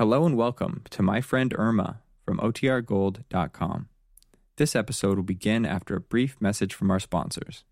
Hello 0.00 0.24
and 0.24 0.34
welcome 0.34 0.82
to 0.88 1.02
My 1.02 1.20
Friend 1.20 1.54
Irma 1.58 2.00
from 2.24 2.38
OTRGold.com. 2.38 3.88
This 4.56 4.74
episode 4.74 5.16
will 5.16 5.22
begin 5.22 5.66
after 5.66 5.94
a 5.94 6.00
brief 6.00 6.38
message 6.40 6.72
from 6.72 6.90
our 6.90 6.98
sponsors. 6.98 7.64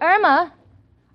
Irma? 0.00 0.52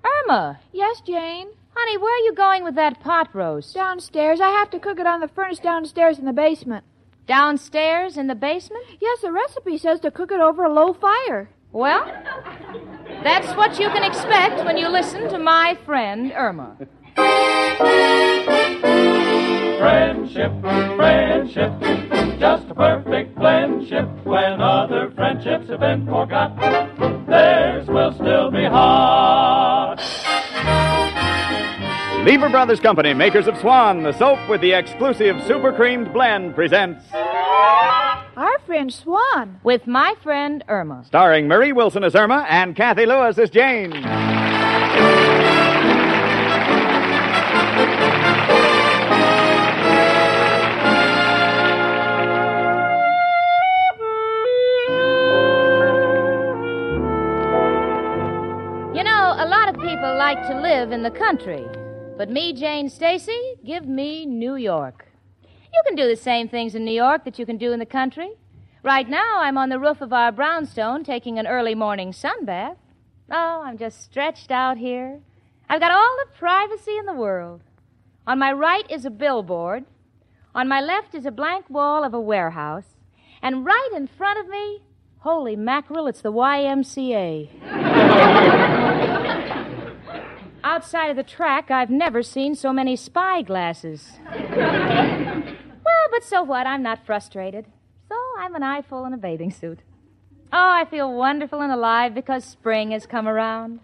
Irma? 0.02 0.62
Yes, 0.72 1.02
Jane. 1.02 1.50
Honey, 1.76 1.98
where 1.98 2.16
are 2.16 2.24
you 2.24 2.34
going 2.34 2.64
with 2.64 2.76
that 2.76 3.02
pot 3.02 3.36
roast? 3.36 3.76
Downstairs. 3.76 4.40
I 4.40 4.52
have 4.52 4.70
to 4.70 4.80
cook 4.80 4.98
it 4.98 5.06
on 5.06 5.20
the 5.20 5.28
furnace 5.28 5.60
downstairs 5.60 6.18
in 6.18 6.24
the 6.24 6.32
basement. 6.32 6.86
Downstairs 7.28 8.16
in 8.16 8.28
the 8.28 8.34
basement? 8.34 8.86
Yes, 9.02 9.20
the 9.20 9.34
recipe 9.34 9.78
says 9.78 10.00
to 10.00 10.10
cook 10.10 10.32
it 10.32 10.40
over 10.40 10.64
a 10.64 10.74
low 10.74 10.94
fire. 10.94 11.50
Well, 11.74 12.06
that's 13.26 13.54
what 13.58 13.78
you 13.78 13.90
can 13.90 14.10
expect 14.10 14.64
when 14.64 14.78
you 14.78 14.88
listen 14.88 15.28
to 15.32 15.38
my 15.38 15.78
friend 15.84 16.32
Irma. 16.34 16.78
Friendship, 19.80 20.52
friendship, 20.98 21.72
just 22.38 22.70
a 22.70 22.76
perfect 22.76 23.34
friendship. 23.38 24.10
When 24.26 24.60
other 24.60 25.10
friendships 25.16 25.70
have 25.70 25.80
been 25.80 26.06
forgot, 26.06 26.54
theirs 27.28 27.88
will 27.88 28.12
still 28.14 28.52
be 28.52 28.66
hot. 28.66 29.96
Lever 32.26 32.50
Brothers 32.50 32.82
Company, 32.82 33.14
makers 33.14 33.48
of 33.48 33.58
Swan, 33.60 34.04
the 34.04 34.12
soap 34.12 34.50
with 34.50 34.60
the 34.60 34.74
exclusive 34.74 35.42
super 35.48 35.72
creamed 35.72 36.12
blend, 36.12 36.56
presents 36.56 37.06
Our 37.14 38.60
friend 38.66 38.94
Swan. 38.94 39.62
With 39.64 39.88
my 39.88 40.14
friend 40.22 40.62
Irma. 40.68 41.06
starring 41.06 41.48
Marie 41.48 41.72
Wilson 41.72 42.04
as 42.04 42.16
Irma 42.16 42.46
and 42.50 42.76
Cathy 42.76 43.06
Lewis 43.06 43.38
as 43.38 43.50
Jane. 43.50 43.94
Like 60.30 60.48
to 60.48 60.62
live 60.62 60.92
in 60.92 61.02
the 61.02 61.10
country. 61.10 61.66
But 62.16 62.30
me, 62.30 62.54
Jane 62.54 62.88
Stacy, 62.88 63.56
give 63.66 63.88
me 63.88 64.28
New 64.28 64.58
York. 64.58 65.08
You 65.74 65.82
can 65.88 65.96
do 65.96 66.08
the 66.08 66.16
same 66.16 66.48
things 66.48 66.76
in 66.76 66.86
New 66.86 66.94
York 66.94 67.26
that 67.26 67.40
you 67.40 67.48
can 67.48 67.58
do 67.58 67.72
in 67.72 67.80
the 67.80 67.86
country. 67.88 68.34
Right 68.84 69.10
now, 69.10 69.40
I'm 69.42 69.58
on 69.58 69.70
the 69.70 69.80
roof 69.80 70.02
of 70.02 70.14
our 70.14 70.32
brownstone 70.32 71.04
taking 71.04 71.40
an 71.40 71.48
early 71.48 71.74
morning 71.74 72.12
sunbath. 72.12 72.78
Oh, 73.32 73.64
I'm 73.66 73.80
just 73.80 74.04
stretched 74.04 74.52
out 74.52 74.78
here. 74.78 75.20
I've 75.68 75.82
got 75.82 75.90
all 75.90 76.18
the 76.20 76.38
privacy 76.38 76.96
in 76.96 77.08
the 77.08 77.14
world. 77.14 77.62
On 78.28 78.38
my 78.38 78.52
right 78.52 78.86
is 78.88 79.06
a 79.06 79.10
billboard. 79.10 79.86
On 80.54 80.68
my 80.68 80.80
left 80.80 81.16
is 81.16 81.26
a 81.26 81.32
blank 81.32 81.68
wall 81.72 82.04
of 82.04 82.14
a 82.14 82.22
warehouse. 82.22 82.86
And 83.42 83.66
right 83.66 83.90
in 83.96 84.06
front 84.06 84.40
of 84.40 84.48
me, 84.48 84.84
holy 85.22 85.56
mackerel, 85.56 86.06
it's 86.06 86.22
the 86.22 86.32
YMCA. 86.32 87.50
Outside 90.64 91.10
of 91.10 91.16
the 91.16 91.24
track, 91.24 91.72
I've 91.72 91.90
never 91.90 92.22
seen 92.22 92.56
so 92.56 92.74
many 92.74 92.96
spy 92.96 93.42
glasses. 93.42 94.12
well, 94.30 96.08
but 96.12 96.24
so 96.24 96.44
what? 96.44 96.68
I'm 96.68 96.84
not 96.84 97.06
frustrated. 97.06 97.66
So 98.10 98.16
I'm 98.38 98.56
an 98.56 98.64
eyeful 98.64 99.06
in 99.06 99.14
a 99.14 99.18
bathing 99.18 99.52
suit. 99.52 99.80
Oh, 100.52 100.72
I 100.74 100.86
feel 100.86 101.14
wonderful 101.14 101.62
and 101.62 101.72
alive 101.72 102.14
because 102.14 102.44
spring 102.44 102.92
has 102.92 103.06
come 103.06 103.28
around. 103.28 103.76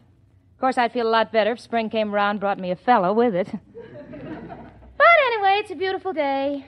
Of 0.55 0.59
course, 0.59 0.77
I'd 0.77 0.91
feel 0.91 1.07
a 1.07 1.09
lot 1.09 1.31
better 1.31 1.51
if 1.51 1.59
spring 1.59 1.89
came 1.89 2.13
around 2.13 2.39
brought 2.39 2.59
me 2.59 2.71
a 2.71 2.75
fellow 2.75 3.13
with 3.13 3.35
it. 3.35 3.47
but 3.51 5.07
anyway, 5.27 5.59
it's 5.59 5.71
a 5.71 5.75
beautiful 5.75 6.11
day. 6.11 6.65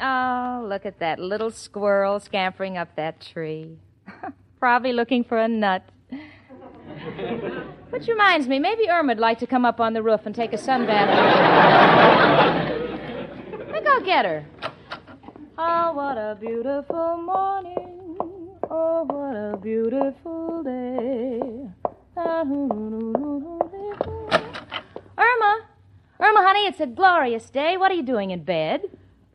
Oh, 0.00 0.64
look 0.68 0.86
at 0.86 0.98
that 1.00 1.18
little 1.18 1.50
squirrel 1.50 2.20
scampering 2.20 2.76
up 2.76 2.94
that 2.96 3.20
tree. 3.20 3.78
Probably 4.58 4.92
looking 4.92 5.24
for 5.24 5.38
a 5.38 5.48
nut. 5.48 5.82
Which 7.90 8.08
reminds 8.08 8.48
me, 8.48 8.58
maybe 8.58 8.88
Irma'd 8.88 9.18
like 9.18 9.38
to 9.40 9.46
come 9.46 9.64
up 9.64 9.80
on 9.80 9.92
the 9.92 10.02
roof 10.02 10.26
and 10.26 10.34
take 10.34 10.52
a 10.52 10.58
sunbath. 10.58 11.08
I 13.58 13.72
think 13.72 13.86
I'll 13.86 14.04
get 14.04 14.24
her. 14.24 14.44
Oh, 15.58 15.92
what 15.92 16.18
a 16.18 16.36
beautiful 16.38 17.16
morning. 17.16 18.18
Oh, 18.70 19.04
what 19.04 19.36
a 19.36 19.56
beautiful 19.56 20.62
day. 20.62 21.70
Irma! 25.18 25.66
Irma, 26.20 26.42
honey, 26.42 26.66
it's 26.66 26.80
a 26.80 26.86
glorious 26.86 27.48
day. 27.50 27.76
What 27.76 27.90
are 27.90 27.94
you 27.94 28.02
doing 28.02 28.30
in 28.30 28.42
bed? 28.42 28.82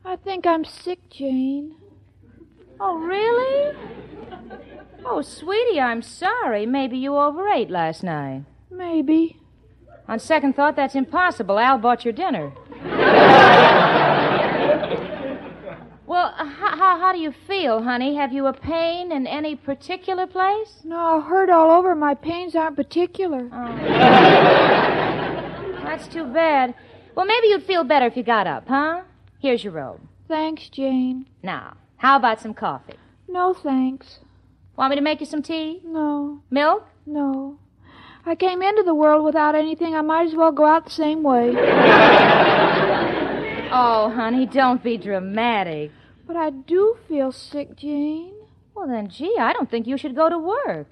I 0.04 0.16
think 0.16 0.46
I'm 0.46 0.66
sick, 0.66 1.00
Jane. 1.10 1.76
Oh, 2.80 2.98
really? 2.98 3.76
Oh, 5.04 5.22
sweetie, 5.22 5.80
I'm 5.80 6.02
sorry. 6.02 6.66
Maybe 6.66 6.98
you 6.98 7.16
overate 7.16 7.70
last 7.70 8.04
night. 8.04 8.44
Maybe. 8.70 9.38
On 10.08 10.20
second 10.20 10.56
thought, 10.56 10.76
that's 10.76 10.96
impossible. 10.96 11.60
Al 11.60 11.78
bought 11.78 12.06
your 12.06 12.14
dinner. 12.14 12.52
well, 16.06 16.34
how, 16.36 16.78
how, 16.78 17.00
how 17.00 17.14
do 17.14 17.20
you 17.20 17.34
feel, 17.48 17.82
honey? 17.84 18.16
Have 18.16 18.34
you 18.34 18.48
a 18.48 18.54
pain 18.54 19.12
in 19.12 19.28
any 19.28 19.56
particular 19.56 20.28
place? 20.28 20.82
No, 20.84 21.22
hurt 21.22 21.50
all 21.50 21.72
over. 21.72 21.96
My 21.96 22.14
pains 22.14 22.56
aren't 22.56 22.76
particular. 22.76 23.50
Oh. 23.52 23.78
That's 25.84 26.08
too 26.08 26.26
bad. 26.26 26.74
Well, 27.16 27.26
maybe 27.26 27.48
you'd 27.48 27.64
feel 27.64 27.84
better 27.84 28.06
if 28.06 28.16
you 28.16 28.24
got 28.24 28.48
up, 28.48 28.68
huh? 28.68 29.02
Here's 29.40 29.64
your 29.64 29.74
robe. 29.74 30.00
Thanks, 30.28 30.70
Jane. 30.70 31.26
Now, 31.44 31.76
how 31.98 32.16
about 32.16 32.40
some 32.40 32.54
coffee? 32.54 32.94
No, 33.28 33.54
thanks. 33.54 34.20
Want 34.82 34.90
me 34.90 34.96
to 34.96 35.04
make 35.04 35.20
you 35.20 35.28
some 35.28 35.44
tea? 35.44 35.80
No, 35.86 36.42
Milk? 36.50 36.88
no. 37.06 37.60
I 38.26 38.34
came 38.34 38.64
into 38.64 38.82
the 38.82 38.96
world 38.96 39.24
without 39.24 39.54
anything. 39.54 39.94
I 39.94 40.02
might 40.02 40.26
as 40.26 40.34
well 40.34 40.52
go 40.52 40.66
out 40.66 40.86
the 40.86 40.92
same 40.92 41.22
way. 41.22 41.54
Oh, 43.74 44.12
honey, 44.14 44.46
don't 44.48 44.84
be 44.84 44.98
dramatic. 44.98 45.92
But 46.28 46.36
I 46.36 46.50
do 46.50 46.98
feel 47.08 47.32
sick, 47.32 47.78
Jane. 47.78 48.34
Well, 48.76 48.86
then, 48.86 49.08
gee, 49.08 49.34
I 49.40 49.54
don't 49.54 49.72
think 49.72 49.88
you 49.88 49.98
should 49.98 50.14
go 50.14 50.28
to 50.28 50.38
work. 50.38 50.88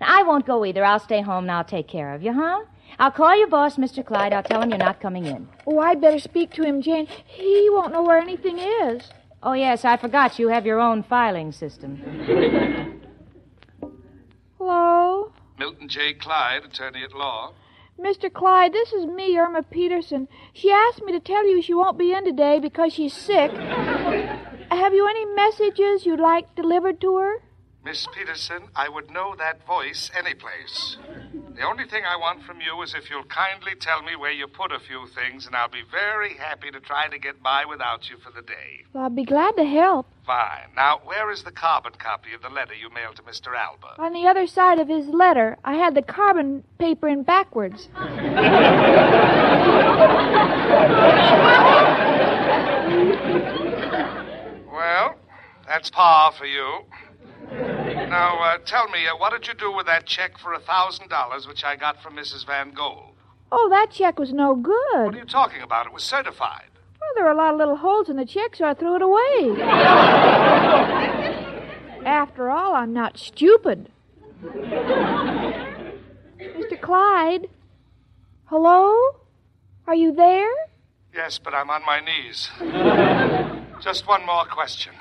I 0.00 0.22
won't 0.22 0.46
go 0.46 0.64
either. 0.64 0.82
I'll 0.82 1.00
stay 1.00 1.20
home 1.20 1.44
and 1.44 1.50
I'll 1.50 1.64
take 1.64 1.86
care 1.86 2.14
of 2.14 2.22
you, 2.22 2.32
huh? 2.32 2.60
I'll 2.98 3.10
call 3.10 3.36
your 3.36 3.48
boss, 3.48 3.76
Mr. 3.76 4.02
Clyde. 4.06 4.32
I'll 4.32 4.42
tell 4.42 4.62
him 4.62 4.70
you're 4.70 4.78
not 4.78 5.00
coming 5.02 5.26
in. 5.26 5.46
Oh, 5.66 5.80
I'd 5.80 6.00
better 6.00 6.18
speak 6.18 6.50
to 6.52 6.62
him, 6.62 6.80
Jane. 6.80 7.06
He 7.26 7.68
won't 7.70 7.92
know 7.92 8.02
where 8.02 8.18
anything 8.18 8.58
is. 8.58 9.02
Oh, 9.42 9.52
yes, 9.52 9.84
I 9.84 9.98
forgot 9.98 10.38
you 10.38 10.48
have 10.48 10.64
your 10.64 10.80
own 10.80 11.02
filing 11.02 11.52
system. 11.52 13.00
Hello? 14.66 15.30
Milton 15.58 15.90
J. 15.90 16.14
Clyde, 16.14 16.64
attorney 16.64 17.02
at 17.04 17.12
law. 17.12 17.52
Mr. 18.00 18.32
Clyde, 18.32 18.72
this 18.72 18.94
is 18.94 19.04
me, 19.04 19.36
Irma 19.36 19.62
Peterson. 19.62 20.26
She 20.54 20.70
asked 20.70 21.04
me 21.04 21.12
to 21.12 21.20
tell 21.20 21.46
you 21.46 21.60
she 21.60 21.74
won't 21.74 21.98
be 21.98 22.14
in 22.14 22.24
today 22.24 22.60
because 22.60 22.94
she's 22.94 23.12
sick. 23.12 23.50
Have 23.52 24.94
you 24.94 25.06
any 25.06 25.26
messages 25.26 26.06
you'd 26.06 26.18
like 26.18 26.54
delivered 26.56 26.98
to 27.02 27.18
her? 27.18 27.42
Miss 27.84 28.06
Peterson, 28.14 28.68
I 28.74 28.88
would 28.88 29.10
know 29.10 29.34
that 29.36 29.66
voice 29.66 30.10
anyplace. 30.18 30.96
The 31.54 31.62
only 31.62 31.84
thing 31.84 32.02
I 32.04 32.16
want 32.16 32.42
from 32.42 32.60
you 32.60 32.82
is 32.82 32.94
if 32.94 33.08
you'll 33.08 33.22
kindly 33.24 33.74
tell 33.78 34.02
me 34.02 34.16
where 34.16 34.32
you 34.32 34.48
put 34.48 34.72
a 34.72 34.80
few 34.80 35.06
things, 35.14 35.46
and 35.46 35.54
I'll 35.54 35.68
be 35.68 35.84
very 35.88 36.34
happy 36.34 36.72
to 36.72 36.80
try 36.80 37.06
to 37.06 37.16
get 37.16 37.40
by 37.44 37.64
without 37.64 38.10
you 38.10 38.16
for 38.18 38.32
the 38.32 38.42
day. 38.42 38.82
Well, 38.92 39.04
I'd 39.04 39.14
be 39.14 39.24
glad 39.24 39.54
to 39.56 39.64
help. 39.64 40.08
Fine. 40.26 40.70
Now, 40.74 41.00
where 41.04 41.30
is 41.30 41.44
the 41.44 41.52
carbon 41.52 41.92
copy 41.96 42.34
of 42.34 42.42
the 42.42 42.48
letter 42.48 42.74
you 42.74 42.90
mailed 42.90 43.14
to 43.16 43.22
Mr. 43.22 43.54
Alba? 43.56 44.02
On 44.02 44.12
the 44.12 44.26
other 44.26 44.48
side 44.48 44.80
of 44.80 44.88
his 44.88 45.06
letter, 45.06 45.56
I 45.64 45.74
had 45.74 45.94
the 45.94 46.02
carbon 46.02 46.64
paper 46.78 47.08
in 47.08 47.22
backwards. 47.22 47.88
Well, 54.74 55.14
that's 55.66 55.90
par 55.90 56.32
for 56.32 56.46
you. 56.46 56.80
Now, 57.52 58.38
uh, 58.42 58.58
tell 58.64 58.88
me, 58.88 59.06
uh, 59.06 59.16
what 59.16 59.32
did 59.32 59.46
you 59.46 59.54
do 59.54 59.72
with 59.72 59.86
that 59.86 60.06
check 60.06 60.38
for 60.38 60.52
a 60.52 60.60
$1,000 60.60 61.48
which 61.48 61.64
I 61.64 61.76
got 61.76 62.02
from 62.02 62.16
Mrs. 62.16 62.46
Van 62.46 62.72
Gold? 62.72 63.12
Oh, 63.52 63.68
that 63.70 63.90
check 63.90 64.18
was 64.18 64.32
no 64.32 64.54
good. 64.54 65.04
What 65.04 65.14
are 65.14 65.18
you 65.18 65.24
talking 65.24 65.62
about? 65.62 65.86
It 65.86 65.92
was 65.92 66.02
certified. 66.02 66.64
Well, 67.00 67.10
there 67.14 67.24
were 67.24 67.30
a 67.30 67.36
lot 67.36 67.52
of 67.52 67.58
little 67.58 67.76
holes 67.76 68.08
in 68.08 68.16
the 68.16 68.24
check, 68.24 68.56
so 68.56 68.64
I 68.64 68.74
threw 68.74 68.96
it 68.96 69.02
away. 69.02 69.60
After 72.06 72.50
all, 72.50 72.74
I'm 72.74 72.92
not 72.92 73.18
stupid. 73.18 73.88
Mr. 74.42 76.00
Clyde? 76.80 77.48
Hello? 78.46 78.94
Are 79.86 79.94
you 79.94 80.14
there? 80.14 80.50
Yes, 81.14 81.38
but 81.38 81.54
I'm 81.54 81.70
on 81.70 81.84
my 81.84 82.00
knees. 82.00 82.50
Just 83.82 84.06
one 84.08 84.24
more 84.26 84.44
question. 84.46 84.94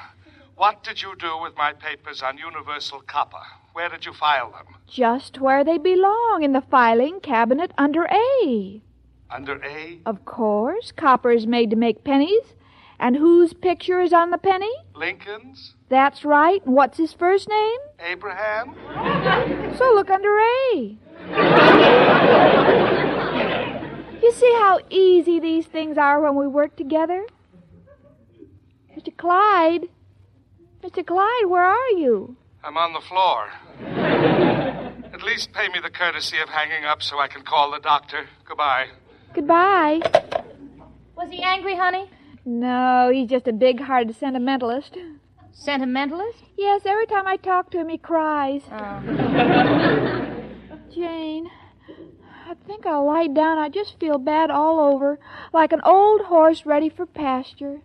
What 0.56 0.84
did 0.84 1.02
you 1.02 1.16
do 1.18 1.38
with 1.42 1.56
my 1.58 1.74
papers 1.74 2.22
on 2.22 2.38
Universal 2.38 3.02
Copper? 3.08 3.42
Where 3.74 3.90
did 3.90 4.06
you 4.06 4.14
file 4.14 4.52
them? 4.52 4.76
Just 4.88 5.40
where 5.42 5.64
they 5.64 5.78
belong, 5.80 6.42
in 6.44 6.54
the 6.54 6.62
filing 6.62 7.20
cabinet 7.22 7.72
under 7.78 8.04
A. 8.06 8.82
Under 9.32 9.60
A? 9.64 10.00
Of 10.06 10.26
course. 10.26 10.92
Copper 10.92 11.32
is 11.32 11.48
made 11.48 11.72
to 11.72 11.76
make 11.76 12.04
pennies. 12.04 12.54
And 13.00 13.16
whose 13.16 13.54
picture 13.54 14.00
is 14.00 14.14
on 14.14 14.30
the 14.30 14.38
penny? 14.38 14.72
Lincoln's? 14.96 15.74
That's 15.90 16.24
right. 16.24 16.64
And 16.66 16.76
what's 16.76 16.98
his 17.00 17.14
first 17.14 17.50
name? 17.50 17.80
Abraham? 18.00 18.76
So 19.78 19.92
look 19.96 20.12
under 20.12 20.38
A. 20.38 20.98
you 24.22 24.32
see 24.32 24.54
how 24.60 24.80
easy 24.92 25.40
these 25.40 25.66
things 25.66 25.98
are 25.98 26.22
when 26.22 26.36
we 26.36 26.46
work 26.48 26.76
together? 26.76 27.26
Mr. 28.96 29.16
Clyde. 29.18 29.90
Mr. 30.84 31.06
Clyde, 31.06 31.46
where 31.48 31.64
are 31.64 31.90
you? 31.92 32.36
I'm 32.62 32.76
on 32.76 32.92
the 32.92 33.00
floor. 33.00 33.48
At 35.14 35.24
least 35.24 35.54
pay 35.54 35.70
me 35.70 35.80
the 35.82 35.90
courtesy 35.90 36.40
of 36.40 36.50
hanging 36.50 36.84
up 36.84 37.02
so 37.02 37.20
I 37.20 37.30
can 37.30 37.44
call 37.44 37.72
the 37.72 37.80
doctor. 37.80 38.28
Goodbye. 38.46 38.88
Goodbye. 39.34 40.02
Was 41.16 41.30
he 41.30 41.42
angry, 41.42 41.78
honey? 41.78 42.10
No, 42.44 43.10
he's 43.14 43.30
just 43.30 43.48
a 43.48 43.54
big 43.54 43.80
hearted 43.80 44.14
sentimentalist. 44.18 44.98
Sentimentalist? 45.54 46.40
Yes, 46.58 46.82
every 46.86 47.06
time 47.06 47.28
I 47.28 47.38
talk 47.38 47.72
to 47.72 47.80
him, 47.80 47.88
he 47.88 47.98
cries. 47.98 48.64
Oh. 48.70 49.02
Jane, 50.94 51.50
I 52.46 52.56
think 52.68 52.86
I'll 52.86 53.06
lie 53.06 53.28
down. 53.28 53.58
I 53.58 53.70
just 53.70 53.98
feel 54.02 54.18
bad 54.18 54.52
all 54.52 54.82
over, 54.82 55.18
like 55.54 55.72
an 55.72 55.82
old 55.86 56.24
horse 56.24 56.66
ready 56.66 56.90
for 56.90 57.06
pasture. 57.06 57.80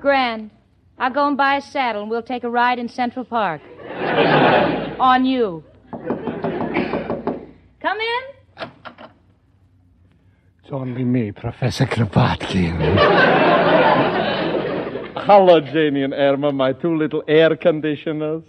Grand. 0.00 0.52
I'll 0.98 1.12
go 1.12 1.26
and 1.28 1.36
buy 1.36 1.56
a 1.56 1.60
saddle 1.60 2.02
and 2.02 2.10
we'll 2.10 2.22
take 2.22 2.42
a 2.44 2.50
ride 2.50 2.78
in 2.78 2.88
Central 2.88 3.24
Park. 3.24 3.60
On 4.98 5.26
you. 5.26 5.62
Come 7.80 7.98
in. 8.00 8.22
It's 10.62 10.72
only 10.72 11.04
me, 11.04 11.32
Professor 11.32 11.84
Kropotkin. 11.86 12.96
Hello, 15.18 15.60
Janie 15.60 16.02
and 16.02 16.14
Irma, 16.14 16.50
my 16.52 16.72
two 16.72 16.96
little 16.96 17.22
air 17.28 17.54
conditioners. 17.56 18.44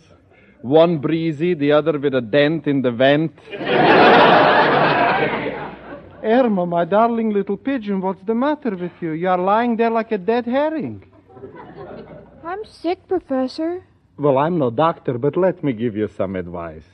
One 0.61 0.99
breezy, 0.99 1.53
the 1.53 1.73
other 1.73 1.99
with 1.99 2.15
a 2.15 2.21
dent 2.21 2.65
in 2.65 2.81
the 2.81 2.91
vent. 2.91 3.37
Irma, 6.23 6.65
my 6.65 6.85
darling 6.85 7.31
little 7.31 7.57
pigeon, 7.57 8.01
what's 8.01 8.23
the 8.25 8.33
matter 8.33 8.75
with 8.75 8.93
you? 9.01 9.11
You're 9.11 9.37
lying 9.37 9.75
there 9.75 9.91
like 9.91 10.11
a 10.11 10.17
dead 10.17 10.45
herring. 10.45 11.03
I'm 12.47 12.63
sick, 12.63 13.05
Professor. 13.09 13.83
Well, 14.17 14.37
I'm 14.37 14.57
no 14.57 14.69
doctor, 14.69 15.17
but 15.17 15.35
let 15.35 15.65
me 15.65 15.73
give 15.73 15.97
you 15.97 16.07
some 16.07 16.37
advice. 16.37 16.85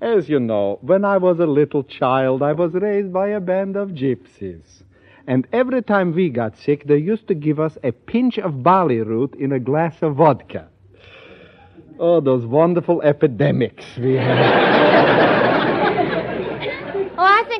As 0.00 0.28
you 0.28 0.38
know, 0.38 0.78
when 0.80 1.04
I 1.04 1.16
was 1.16 1.40
a 1.40 1.46
little 1.46 1.82
child, 1.82 2.40
I 2.40 2.52
was 2.52 2.72
raised 2.74 3.12
by 3.12 3.30
a 3.30 3.40
band 3.40 3.74
of 3.74 3.88
gypsies. 3.90 4.84
And 5.26 5.48
every 5.52 5.82
time 5.82 6.14
we 6.14 6.28
got 6.28 6.56
sick, 6.56 6.86
they 6.86 6.98
used 6.98 7.26
to 7.26 7.34
give 7.34 7.58
us 7.58 7.76
a 7.82 7.90
pinch 7.90 8.38
of 8.38 8.62
barley 8.62 9.00
root 9.00 9.34
in 9.34 9.50
a 9.50 9.58
glass 9.58 9.96
of 10.02 10.14
vodka. 10.14 10.68
Oh, 11.98 12.20
those 12.20 12.46
wonderful 12.46 13.02
epidemics 13.02 13.84
we 13.98 14.14
had. 14.14 15.32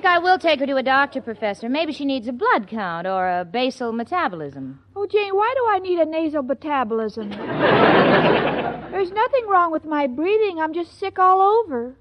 I 0.03 0.05
think 0.05 0.15
I 0.17 0.19
will 0.19 0.39
take 0.39 0.59
her 0.59 0.67
to 0.67 0.75
a 0.79 0.83
doctor, 0.83 1.21
Professor. 1.21 1.69
Maybe 1.69 1.93
she 1.93 2.05
needs 2.05 2.27
a 2.27 2.33
blood 2.33 2.67
count 2.67 3.07
or 3.07 3.39
a 3.39 3.45
basal 3.45 3.93
metabolism. 3.93 4.81
Oh, 4.97 5.07
Jane, 5.07 5.33
why 5.33 5.55
do 5.57 5.65
I 5.71 5.79
need 5.79 6.01
a 6.01 6.05
nasal 6.05 6.43
metabolism? 6.43 7.29
There's 8.91 9.13
nothing 9.13 9.47
wrong 9.47 9.71
with 9.71 9.85
my 9.85 10.09
breathing. 10.09 10.59
I'm 10.59 10.75
just 10.75 10.99
sick 10.99 11.21
all 11.21 11.41
over. 11.41 11.95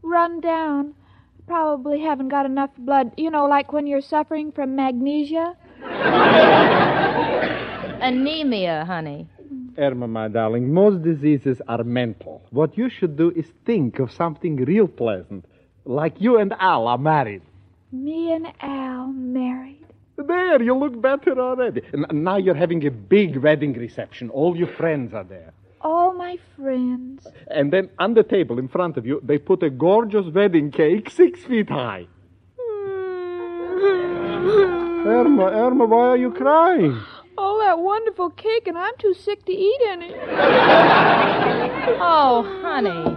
Run 0.00 0.40
down. 0.40 0.94
Probably 1.46 2.00
haven't 2.00 2.30
got 2.30 2.46
enough 2.46 2.70
blood. 2.78 3.12
You 3.18 3.30
know, 3.30 3.44
like 3.44 3.74
when 3.74 3.86
you're 3.86 4.00
suffering 4.00 4.50
from 4.50 4.74
magnesia. 4.74 5.54
Anemia, 8.00 8.86
honey. 8.86 9.28
Irma, 9.76 10.08
my 10.08 10.28
darling, 10.28 10.72
most 10.72 11.02
diseases 11.02 11.60
are 11.68 11.84
mental. 11.84 12.40
What 12.50 12.78
you 12.78 12.88
should 12.88 13.18
do 13.18 13.32
is 13.32 13.44
think 13.66 13.98
of 13.98 14.10
something 14.12 14.56
real 14.56 14.88
pleasant, 14.88 15.44
like 15.84 16.20
you 16.20 16.38
and 16.38 16.52
Al 16.58 16.86
are 16.88 16.98
married. 16.98 17.42
Me 17.92 18.32
and 18.32 18.46
Al 18.60 19.06
married. 19.08 19.78
There, 20.16 20.62
you 20.62 20.74
look 20.76 21.00
better 21.00 21.38
already. 21.40 21.82
N- 21.92 22.06
now 22.24 22.36
you're 22.36 22.54
having 22.54 22.86
a 22.86 22.90
big 22.90 23.36
wedding 23.36 23.72
reception. 23.72 24.30
All 24.30 24.56
your 24.56 24.68
friends 24.68 25.12
are 25.12 25.24
there. 25.24 25.52
All 25.80 26.14
my 26.14 26.38
friends. 26.56 27.26
And 27.48 27.72
then 27.72 27.90
on 27.98 28.14
the 28.14 28.22
table 28.22 28.58
in 28.58 28.68
front 28.68 28.96
of 28.96 29.04
you, 29.06 29.20
they 29.22 29.38
put 29.38 29.62
a 29.62 29.70
gorgeous 29.70 30.26
wedding 30.32 30.70
cake 30.70 31.10
six 31.10 31.44
feet 31.44 31.68
high. 31.68 32.06
Irma, 35.06 35.44
Irma, 35.44 35.84
why 35.86 36.06
are 36.08 36.16
you 36.16 36.30
crying? 36.30 36.98
All 37.36 37.58
that 37.58 37.78
wonderful 37.80 38.30
cake, 38.30 38.66
and 38.68 38.78
I'm 38.78 38.96
too 38.98 39.12
sick 39.14 39.44
to 39.46 39.52
eat 39.52 39.80
any. 39.88 40.14
Oh, 41.96 42.42
honey. 42.62 43.13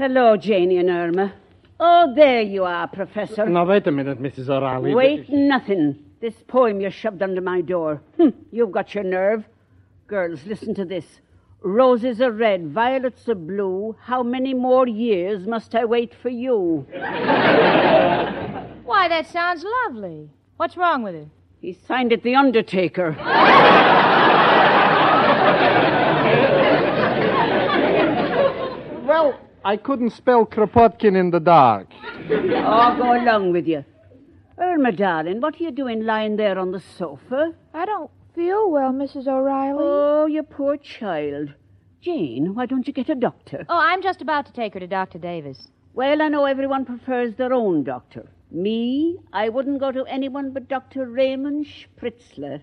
Hello, 0.00 0.34
Janie 0.34 0.78
and 0.78 0.88
Irma. 0.88 1.34
Oh, 1.78 2.14
there 2.16 2.40
you 2.40 2.64
are, 2.64 2.88
Professor. 2.88 3.44
Now, 3.44 3.66
wait 3.66 3.86
a 3.86 3.90
minute, 3.90 4.18
Mrs. 4.18 4.48
O'Reilly. 4.48 4.94
Wait, 4.94 5.28
nothing. 5.28 5.94
This 6.22 6.32
poem 6.48 6.80
you 6.80 6.88
shoved 6.88 7.20
under 7.20 7.42
my 7.42 7.60
door. 7.60 8.00
Hm, 8.16 8.32
you've 8.50 8.72
got 8.72 8.94
your 8.94 9.04
nerve. 9.04 9.44
Girls, 10.06 10.46
listen 10.46 10.74
to 10.76 10.86
this. 10.86 11.04
Roses 11.60 12.22
are 12.22 12.32
red, 12.32 12.68
violets 12.68 13.28
are 13.28 13.34
blue. 13.34 13.94
How 14.00 14.22
many 14.22 14.54
more 14.54 14.88
years 14.88 15.46
must 15.46 15.74
I 15.74 15.84
wait 15.84 16.14
for 16.14 16.30
you? 16.30 16.86
Why, 16.92 17.06
that 19.06 19.26
sounds 19.26 19.66
lovely. 19.84 20.30
What's 20.56 20.78
wrong 20.78 21.02
with 21.02 21.14
it? 21.14 21.28
He 21.60 21.74
signed 21.74 22.12
it 22.12 22.22
The 22.22 22.36
Undertaker. 22.36 23.18
Well, 29.10 29.40
I 29.64 29.76
couldn't 29.76 30.10
spell 30.10 30.46
Kropotkin 30.46 31.16
in 31.16 31.30
the 31.30 31.40
dark. 31.40 31.88
Oh, 32.30 32.96
go 32.96 33.20
along 33.20 33.52
with 33.52 33.66
you. 33.66 33.84
Irma, 34.58 34.92
darling, 34.92 35.40
what 35.40 35.60
are 35.60 35.64
you 35.64 35.70
doing 35.70 36.04
lying 36.04 36.36
there 36.36 36.58
on 36.58 36.70
the 36.70 36.80
sofa? 36.80 37.54
I 37.74 37.84
don't 37.84 38.10
feel 38.34 38.70
well, 38.70 38.92
Mrs. 38.92 39.26
O'Reilly. 39.26 39.78
Oh, 39.80 40.26
you 40.26 40.42
poor 40.42 40.76
child. 40.76 41.54
Jane, 42.00 42.54
why 42.54 42.66
don't 42.66 42.86
you 42.86 42.92
get 42.92 43.10
a 43.10 43.14
doctor? 43.14 43.66
Oh, 43.68 43.78
I'm 43.78 44.02
just 44.02 44.22
about 44.22 44.46
to 44.46 44.52
take 44.52 44.74
her 44.74 44.80
to 44.80 44.86
Dr. 44.86 45.18
Davis. 45.18 45.68
Well, 45.92 46.22
I 46.22 46.28
know 46.28 46.46
everyone 46.46 46.86
prefers 46.86 47.34
their 47.34 47.52
own 47.52 47.84
doctor. 47.84 48.28
Me, 48.50 49.18
I 49.32 49.48
wouldn't 49.48 49.80
go 49.80 49.92
to 49.92 50.04
anyone 50.06 50.52
but 50.52 50.68
Dr. 50.68 51.06
Raymond 51.06 51.66
Spritzler. 51.66 52.60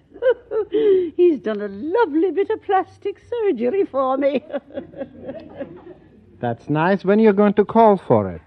He's 1.15 1.39
done 1.39 1.61
a 1.61 1.67
lovely 1.67 2.31
bit 2.31 2.49
of 2.49 2.61
plastic 2.63 3.19
surgery 3.29 3.85
for 3.85 4.17
me. 4.17 4.43
That's 6.39 6.69
nice. 6.69 7.03
When 7.03 7.19
you're 7.19 7.31
you 7.31 7.37
going 7.37 7.53
to 7.55 7.65
call 7.65 7.97
for 7.97 8.29
it? 8.29 8.41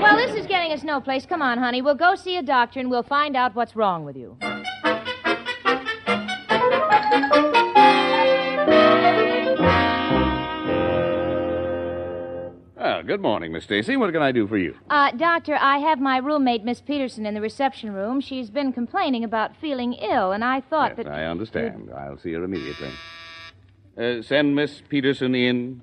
Well, 0.00 0.16
this 0.16 0.34
is 0.36 0.46
getting 0.46 0.72
us 0.72 0.84
no 0.84 1.00
place. 1.00 1.26
Come 1.26 1.42
on, 1.42 1.58
honey. 1.58 1.82
We'll 1.82 1.94
go 1.94 2.14
see 2.14 2.36
a 2.36 2.42
doctor 2.42 2.80
and 2.80 2.88
we'll 2.88 3.02
find 3.02 3.36
out 3.36 3.54
what's 3.54 3.74
wrong 3.74 4.04
with 4.04 4.16
you. 4.16 4.36
Good 13.08 13.22
morning, 13.22 13.52
Miss 13.52 13.64
Stacy. 13.64 13.96
What 13.96 14.12
can 14.12 14.20
I 14.20 14.32
do 14.32 14.46
for 14.46 14.58
you? 14.58 14.76
Uh, 14.90 15.10
doctor, 15.12 15.56
I 15.58 15.78
have 15.78 15.98
my 15.98 16.18
roommate, 16.18 16.62
Miss 16.62 16.82
Peterson, 16.82 17.24
in 17.24 17.32
the 17.32 17.40
reception 17.40 17.94
room. 17.94 18.20
She's 18.20 18.50
been 18.50 18.70
complaining 18.70 19.24
about 19.24 19.56
feeling 19.56 19.94
ill, 19.94 20.32
and 20.32 20.44
I 20.44 20.60
thought 20.60 20.92
yes, 20.94 21.06
that. 21.06 21.08
I 21.08 21.24
understand. 21.24 21.90
I'll 21.96 22.18
see 22.18 22.34
her 22.34 22.44
immediately. 22.44 22.90
Uh, 23.96 24.20
send 24.20 24.54
Miss 24.54 24.82
Peterson 24.90 25.34
in. 25.34 25.80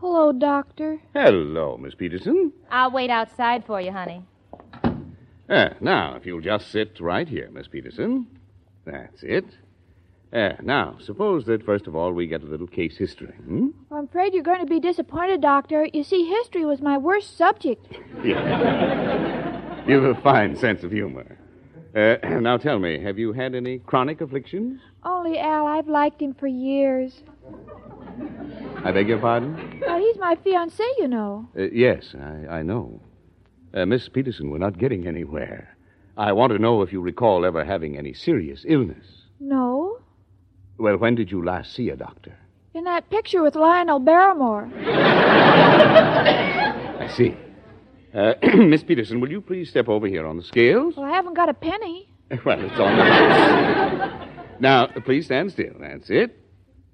Hello, 0.00 0.32
Doctor. 0.32 0.98
Hello, 1.12 1.76
Miss 1.76 1.94
Peterson. 1.94 2.54
I'll 2.70 2.90
wait 2.90 3.10
outside 3.10 3.66
for 3.66 3.78
you, 3.82 3.92
honey. 3.92 4.22
Ah, 5.50 5.74
now, 5.78 6.16
if 6.16 6.24
you'll 6.24 6.40
just 6.40 6.72
sit 6.72 6.98
right 7.00 7.28
here, 7.28 7.50
Miss 7.52 7.68
Peterson. 7.68 8.28
That's 8.86 9.22
it. 9.22 9.44
Ah, 10.38 10.54
now, 10.62 10.98
suppose 11.00 11.46
that 11.46 11.64
first 11.64 11.86
of 11.86 11.96
all 11.96 12.12
we 12.12 12.26
get 12.26 12.42
a 12.42 12.46
little 12.46 12.66
case 12.66 12.94
history. 12.98 13.32
Hmm? 13.46 13.68
I'm 13.90 14.04
afraid 14.04 14.34
you're 14.34 14.42
going 14.42 14.60
to 14.60 14.66
be 14.66 14.78
disappointed, 14.78 15.40
Doctor. 15.40 15.88
You 15.94 16.04
see, 16.04 16.26
history 16.26 16.66
was 16.66 16.82
my 16.82 16.98
worst 16.98 17.38
subject. 17.38 17.86
Yeah. 18.24 19.86
You've 19.86 20.04
a 20.04 20.20
fine 20.20 20.56
sense 20.56 20.82
of 20.82 20.90
humor. 20.90 21.38
Uh, 21.94 22.16
now 22.40 22.56
tell 22.56 22.78
me, 22.78 22.98
have 23.00 23.18
you 23.18 23.32
had 23.32 23.54
any 23.54 23.78
chronic 23.78 24.20
afflictions? 24.20 24.80
Only 25.04 25.38
Al, 25.38 25.66
I've 25.66 25.86
liked 25.88 26.20
him 26.20 26.34
for 26.34 26.48
years. 26.48 27.22
I 28.84 28.90
beg 28.90 29.08
your 29.08 29.18
pardon? 29.18 29.80
Well, 29.86 29.98
he's 29.98 30.16
my 30.18 30.34
fiancé, 30.36 30.86
you 30.98 31.08
know. 31.08 31.48
Uh, 31.56 31.68
yes, 31.72 32.14
I, 32.20 32.58
I 32.58 32.62
know. 32.62 33.00
Uh, 33.72 33.86
Miss 33.86 34.08
Peterson, 34.08 34.50
we're 34.50 34.58
not 34.58 34.76
getting 34.76 35.06
anywhere. 35.06 35.76
I 36.16 36.32
want 36.32 36.52
to 36.52 36.58
know 36.58 36.82
if 36.82 36.92
you 36.92 37.00
recall 37.00 37.44
ever 37.44 37.64
having 37.64 37.96
any 37.96 38.12
serious 38.12 38.64
illness. 38.66 39.06
No. 39.38 39.98
Well, 40.78 40.96
when 40.98 41.14
did 41.14 41.30
you 41.30 41.44
last 41.44 41.74
see 41.74 41.88
a 41.90 41.96
doctor? 41.96 42.36
In 42.74 42.84
that 42.84 43.08
picture 43.10 43.42
with 43.42 43.54
Lionel 43.56 43.98
Barrymore. 43.98 44.70
I 47.00 47.08
see. 47.16 47.34
Uh, 48.14 48.34
Miss 48.56 48.82
Peterson, 48.82 49.20
will 49.20 49.30
you 49.30 49.40
please 49.40 49.70
step 49.70 49.88
over 49.88 50.06
here 50.06 50.26
on 50.26 50.36
the 50.36 50.42
scales? 50.42 50.94
Well, 50.96 51.06
I 51.06 51.10
haven't 51.10 51.34
got 51.34 51.48
a 51.48 51.54
penny. 51.54 52.08
Well, 52.44 52.58
it's 52.60 52.74
on 52.80 52.96
the 52.96 54.28
Now, 54.60 54.88
please 55.04 55.26
stand 55.26 55.52
still. 55.52 55.74
That's 55.78 56.10
it. 56.10 56.36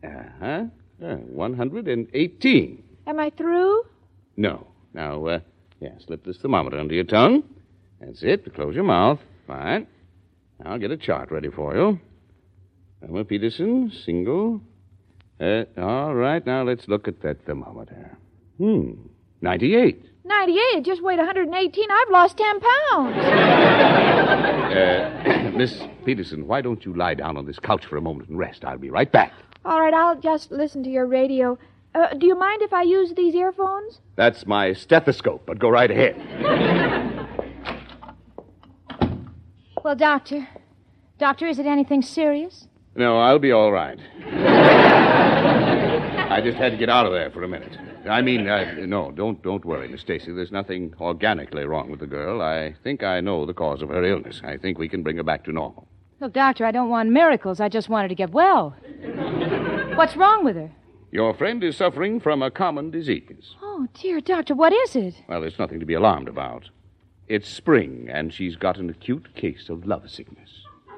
Uh-huh. 0.04 0.64
Uh, 1.02 1.16
118. 1.16 2.82
Am 3.06 3.18
I 3.18 3.30
through? 3.30 3.82
No. 4.36 4.66
Now, 4.92 5.24
uh, 5.26 5.40
yeah, 5.80 5.92
slip 6.04 6.24
this 6.24 6.36
thermometer 6.36 6.78
under 6.78 6.94
your 6.94 7.04
tongue. 7.04 7.44
That's 8.00 8.22
it. 8.22 8.54
Close 8.54 8.74
your 8.74 8.84
mouth. 8.84 9.20
Fine. 9.46 9.86
I'll 10.66 10.78
get 10.78 10.90
a 10.90 10.96
chart 10.98 11.30
ready 11.30 11.48
for 11.50 11.74
you. 11.74 11.98
Elmer 13.02 13.24
Peterson, 13.24 13.90
single. 14.04 14.60
Uh, 15.40 15.64
all 15.76 16.14
right, 16.14 16.44
now 16.46 16.62
let's 16.62 16.86
look 16.88 17.08
at 17.08 17.20
that 17.22 17.44
thermometer. 17.44 18.16
Hmm, 18.58 18.92
98. 19.40 20.06
98. 20.24 20.84
Just 20.84 21.02
weighed 21.02 21.18
118. 21.18 21.90
I've 21.90 22.10
lost 22.10 22.36
10 22.38 22.60
pounds. 22.60 23.16
Uh, 24.72 25.50
Miss 25.54 25.82
Peterson, 26.06 26.46
why 26.46 26.62
don't 26.62 26.82
you 26.86 26.94
lie 26.94 27.12
down 27.12 27.36
on 27.36 27.44
this 27.44 27.58
couch 27.58 27.84
for 27.84 27.98
a 27.98 28.00
moment 28.00 28.30
and 28.30 28.38
rest? 28.38 28.64
I'll 28.64 28.78
be 28.78 28.88
right 28.88 29.10
back. 29.12 29.32
All 29.66 29.78
right, 29.80 29.92
I'll 29.92 30.18
just 30.18 30.50
listen 30.50 30.82
to 30.84 30.88
your 30.90 31.06
radio. 31.06 31.58
Uh, 31.94 32.14
do 32.14 32.26
you 32.26 32.34
mind 32.38 32.62
if 32.62 32.72
I 32.72 32.80
use 32.82 33.12
these 33.14 33.34
earphones? 33.34 34.00
That's 34.16 34.46
my 34.46 34.72
stethoscope, 34.72 35.42
but 35.44 35.58
go 35.58 35.68
right 35.68 35.90
ahead. 35.90 36.16
Well, 39.84 39.96
Doctor. 39.96 40.46
Doctor, 41.18 41.48
is 41.48 41.58
it 41.58 41.66
anything 41.66 42.02
serious? 42.02 42.68
No, 42.94 43.18
I'll 43.18 43.38
be 43.38 43.52
all 43.52 43.72
right. 43.72 43.98
I 46.30 46.40
just 46.42 46.58
had 46.58 46.72
to 46.72 46.78
get 46.78 46.88
out 46.90 47.06
of 47.06 47.12
there 47.12 47.30
for 47.30 47.42
a 47.42 47.48
minute. 47.48 47.76
I 48.08 48.20
mean, 48.20 48.48
uh, 48.48 48.74
no, 48.80 49.10
don't 49.12 49.42
don't 49.42 49.64
worry, 49.64 49.88
Miss 49.88 50.00
Stacy. 50.00 50.32
There's 50.32 50.52
nothing 50.52 50.94
organically 51.00 51.64
wrong 51.64 51.90
with 51.90 52.00
the 52.00 52.06
girl. 52.06 52.42
I 52.42 52.74
think 52.82 53.02
I 53.02 53.20
know 53.20 53.46
the 53.46 53.54
cause 53.54 53.80
of 53.82 53.88
her 53.90 54.02
illness. 54.04 54.40
I 54.44 54.56
think 54.56 54.78
we 54.78 54.88
can 54.88 55.02
bring 55.02 55.16
her 55.16 55.22
back 55.22 55.44
to 55.44 55.52
normal. 55.52 55.86
Look, 56.20 56.32
Doctor, 56.34 56.64
I 56.66 56.70
don't 56.70 56.88
want 56.88 57.10
miracles. 57.10 57.60
I 57.60 57.68
just 57.68 57.88
want 57.88 58.04
her 58.04 58.08
to 58.08 58.14
get 58.14 58.30
well. 58.30 58.76
What's 59.94 60.16
wrong 60.16 60.44
with 60.44 60.56
her? 60.56 60.70
Your 61.10 61.34
friend 61.34 61.62
is 61.62 61.76
suffering 61.76 62.20
from 62.20 62.42
a 62.42 62.50
common 62.50 62.90
disease. 62.90 63.54
Oh, 63.60 63.86
dear, 63.94 64.20
Doctor, 64.20 64.54
what 64.54 64.72
is 64.72 64.96
it? 64.96 65.14
Well, 65.28 65.44
it's 65.44 65.58
nothing 65.58 65.80
to 65.80 65.86
be 65.86 65.94
alarmed 65.94 66.28
about. 66.28 66.70
It's 67.28 67.48
spring, 67.48 68.08
and 68.10 68.32
she's 68.32 68.56
got 68.56 68.78
an 68.78 68.88
acute 68.88 69.34
case 69.34 69.68
of 69.68 69.86
love 69.86 70.10
sickness. 70.10 70.48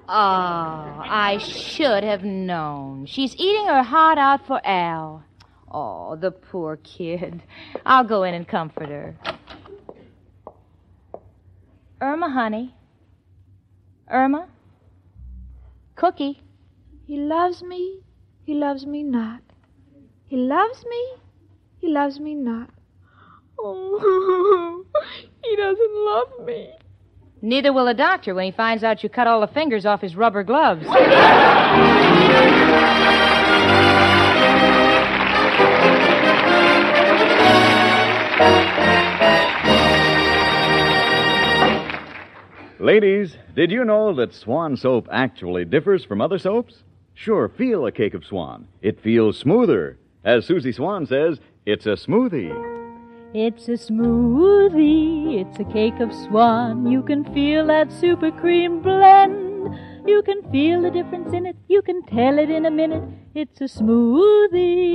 Oh, 0.06 0.12
I 0.12 1.38
should 1.38 2.04
have 2.04 2.24
known. 2.24 3.06
She's 3.06 3.34
eating 3.36 3.66
her 3.66 3.82
heart 3.82 4.18
out 4.18 4.46
for 4.46 4.60
Al. 4.66 5.24
Oh, 5.70 6.16
the 6.16 6.30
poor 6.30 6.76
kid. 6.76 7.42
I'll 7.86 8.04
go 8.04 8.22
in 8.24 8.34
and 8.34 8.46
comfort 8.46 8.90
her. 8.90 9.16
Irma, 12.02 12.30
honey. 12.30 12.74
Irma? 14.08 14.48
Cookie. 15.96 16.42
He 17.06 17.16
loves 17.16 17.62
me. 17.62 18.00
He 18.44 18.52
loves 18.52 18.84
me 18.84 19.02
not. 19.02 19.40
He 20.26 20.36
loves 20.36 20.84
me. 20.84 21.14
He 21.78 21.88
loves 21.88 22.20
me 22.20 22.34
not. 22.34 22.68
Oh, 23.58 24.84
he 25.44 25.56
doesn't 25.56 25.94
love 25.94 26.46
me. 26.46 26.72
Neither 27.44 27.74
will 27.74 27.88
a 27.88 27.92
doctor 27.92 28.34
when 28.34 28.46
he 28.46 28.52
finds 28.52 28.82
out 28.82 29.02
you 29.02 29.10
cut 29.10 29.26
all 29.26 29.42
the 29.42 29.46
fingers 29.46 29.84
off 29.84 30.00
his 30.00 30.16
rubber 30.16 30.42
gloves. 30.42 30.86
Ladies, 42.80 43.36
did 43.54 43.70
you 43.70 43.84
know 43.84 44.14
that 44.14 44.32
Swan 44.32 44.78
soap 44.78 45.06
actually 45.12 45.66
differs 45.66 46.02
from 46.02 46.22
other 46.22 46.38
soaps? 46.38 46.82
Sure, 47.12 47.50
feel 47.50 47.84
a 47.84 47.92
cake 47.92 48.14
of 48.14 48.24
Swan. 48.24 48.66
It 48.80 49.02
feels 49.02 49.38
smoother. 49.38 49.98
As 50.24 50.46
Susie 50.46 50.72
Swan 50.72 51.04
says, 51.04 51.38
it's 51.66 51.84
a 51.84 51.90
smoothie. 51.90 52.83
It's 53.36 53.66
a 53.66 53.72
smoothie, 53.72 55.40
it's 55.40 55.58
a 55.58 55.64
cake 55.64 55.98
of 55.98 56.14
swan. 56.14 56.86
You 56.86 57.02
can 57.02 57.24
feel 57.34 57.66
that 57.66 57.90
super 57.90 58.30
cream 58.30 58.80
blend. 58.80 59.74
You 60.06 60.22
can 60.22 60.48
feel 60.52 60.82
the 60.82 60.92
difference 60.92 61.32
in 61.32 61.44
it, 61.44 61.56
you 61.66 61.82
can 61.82 62.04
tell 62.04 62.38
it 62.38 62.48
in 62.48 62.64
a 62.64 62.70
minute. 62.70 63.02
It's 63.34 63.60
a 63.60 63.64
smoothie. 63.64 64.86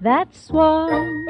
That's 0.00 0.46
swan. 0.46 1.28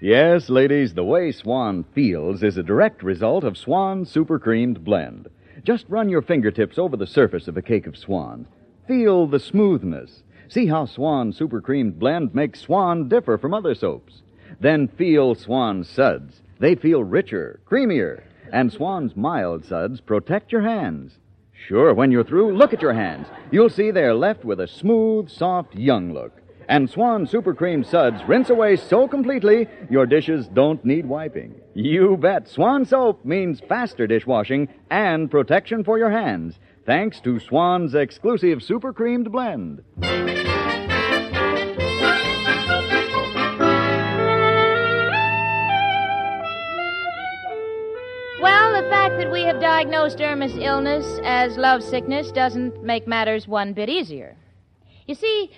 Yes, 0.00 0.48
ladies, 0.48 0.94
the 0.94 1.02
way 1.02 1.32
Swan 1.32 1.84
feels 1.96 2.44
is 2.44 2.56
a 2.56 2.62
direct 2.62 3.02
result 3.02 3.42
of 3.42 3.58
Swan 3.58 4.04
Super 4.06 4.38
Creamed 4.38 4.84
Blend. 4.84 5.26
Just 5.64 5.84
run 5.88 6.10
your 6.10 6.22
fingertips 6.22 6.78
over 6.78 6.96
the 6.96 7.08
surface 7.08 7.48
of 7.48 7.56
a 7.56 7.62
cake 7.62 7.88
of 7.88 7.96
Swan. 7.96 8.46
Feel 8.86 9.26
the 9.26 9.40
smoothness. 9.40 10.22
See 10.46 10.66
how 10.66 10.86
Swan 10.86 11.32
Super 11.32 11.60
Creamed 11.60 11.98
Blend 11.98 12.36
makes 12.36 12.60
Swan 12.60 13.08
differ 13.08 13.36
from 13.36 13.52
other 13.52 13.74
soaps. 13.74 14.22
Then 14.60 14.88
feel 14.88 15.34
Swan's 15.34 15.88
suds. 15.88 16.40
They 16.58 16.74
feel 16.74 17.02
richer, 17.02 17.60
creamier, 17.68 18.22
and 18.52 18.72
Swan's 18.72 19.16
mild 19.16 19.64
suds 19.64 20.00
protect 20.00 20.52
your 20.52 20.62
hands. 20.62 21.18
Sure, 21.52 21.94
when 21.94 22.10
you're 22.10 22.24
through, 22.24 22.56
look 22.56 22.72
at 22.72 22.82
your 22.82 22.92
hands. 22.92 23.28
You'll 23.50 23.70
see 23.70 23.90
they're 23.90 24.14
left 24.14 24.44
with 24.44 24.60
a 24.60 24.66
smooth, 24.66 25.28
soft, 25.28 25.74
young 25.74 26.12
look. 26.12 26.32
And 26.68 26.88
Swan 26.88 27.26
Super 27.26 27.54
Cream 27.54 27.84
Suds 27.84 28.22
rinse 28.26 28.50
away 28.50 28.76
so 28.76 29.06
completely, 29.08 29.68
your 29.90 30.06
dishes 30.06 30.46
don't 30.48 30.84
need 30.84 31.06
wiping. 31.06 31.54
You 31.74 32.16
bet. 32.16 32.48
Swan 32.48 32.84
soap 32.84 33.24
means 33.24 33.60
faster 33.68 34.06
dishwashing 34.06 34.68
and 34.90 35.30
protection 35.30 35.84
for 35.84 35.98
your 35.98 36.10
hands, 36.10 36.58
thanks 36.86 37.20
to 37.20 37.40
Swan's 37.40 37.94
exclusive 37.94 38.62
Super 38.62 38.92
Creamed 38.92 39.30
Blend. 39.30 39.82
Diagnosed 49.82 50.20
Irma's 50.20 50.56
illness 50.58 51.18
as 51.24 51.56
love 51.56 51.82
sickness 51.82 52.30
doesn't 52.30 52.84
make 52.84 53.08
matters 53.08 53.48
one 53.48 53.72
bit 53.72 53.88
easier. 53.88 54.36
You 55.08 55.16
see, 55.16 55.50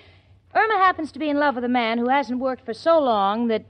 Irma 0.55 0.79
happens 0.79 1.11
to 1.11 1.19
be 1.19 1.29
in 1.29 1.37
love 1.37 1.53
with 1.53 1.63
a 1.63 1.69
man 1.69 1.99
who 1.99 2.09
hasn't 2.09 2.39
worked 2.39 2.65
for 2.65 2.73
so 2.73 2.99
long 2.99 3.49
that. 3.49 3.65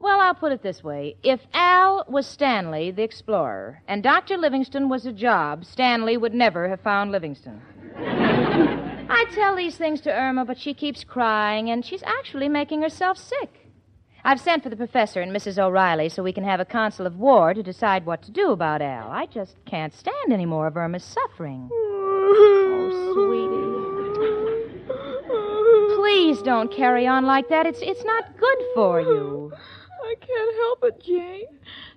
Well, 0.00 0.20
I'll 0.20 0.34
put 0.34 0.52
it 0.52 0.62
this 0.62 0.82
way. 0.82 1.16
If 1.22 1.40
Al 1.52 2.06
was 2.08 2.26
Stanley, 2.26 2.92
the 2.92 3.02
explorer, 3.02 3.82
and 3.86 4.02
Dr. 4.02 4.38
Livingston 4.38 4.88
was 4.88 5.04
a 5.04 5.12
job, 5.12 5.66
Stanley 5.66 6.16
would 6.16 6.32
never 6.32 6.70
have 6.70 6.80
found 6.80 7.12
Livingston. 7.12 7.60
I 7.98 9.26
tell 9.34 9.54
these 9.54 9.76
things 9.76 10.00
to 10.02 10.10
Irma, 10.10 10.46
but 10.46 10.58
she 10.58 10.72
keeps 10.72 11.04
crying, 11.04 11.68
and 11.68 11.84
she's 11.84 12.02
actually 12.04 12.48
making 12.48 12.80
herself 12.80 13.18
sick. 13.18 13.67
I've 14.24 14.40
sent 14.40 14.62
for 14.62 14.68
the 14.68 14.76
professor 14.76 15.20
and 15.20 15.32
Mrs. 15.32 15.58
O'Reilly 15.58 16.08
so 16.08 16.22
we 16.22 16.32
can 16.32 16.44
have 16.44 16.60
a 16.60 16.64
council 16.64 17.06
of 17.06 17.16
war 17.16 17.54
to 17.54 17.62
decide 17.62 18.04
what 18.04 18.22
to 18.22 18.30
do 18.30 18.50
about 18.50 18.82
Al. 18.82 19.10
I 19.10 19.26
just 19.26 19.56
can't 19.64 19.94
stand 19.94 20.32
any 20.32 20.46
more 20.46 20.66
of 20.66 20.76
Irma's 20.76 21.04
suffering. 21.04 21.70
Oh, 22.30 23.14
sweetie. 23.14 23.68
Please 25.96 26.42
don't 26.42 26.70
carry 26.70 27.06
on 27.06 27.24
like 27.24 27.48
that. 27.48 27.64
It's 27.64 27.80
it's 27.80 28.04
not 28.04 28.36
good 28.36 28.58
for 28.74 29.00
you. 29.00 29.50
I 30.04 30.14
can't 30.20 30.54
help 30.56 30.84
it, 30.84 31.02
Jane. 31.02 31.46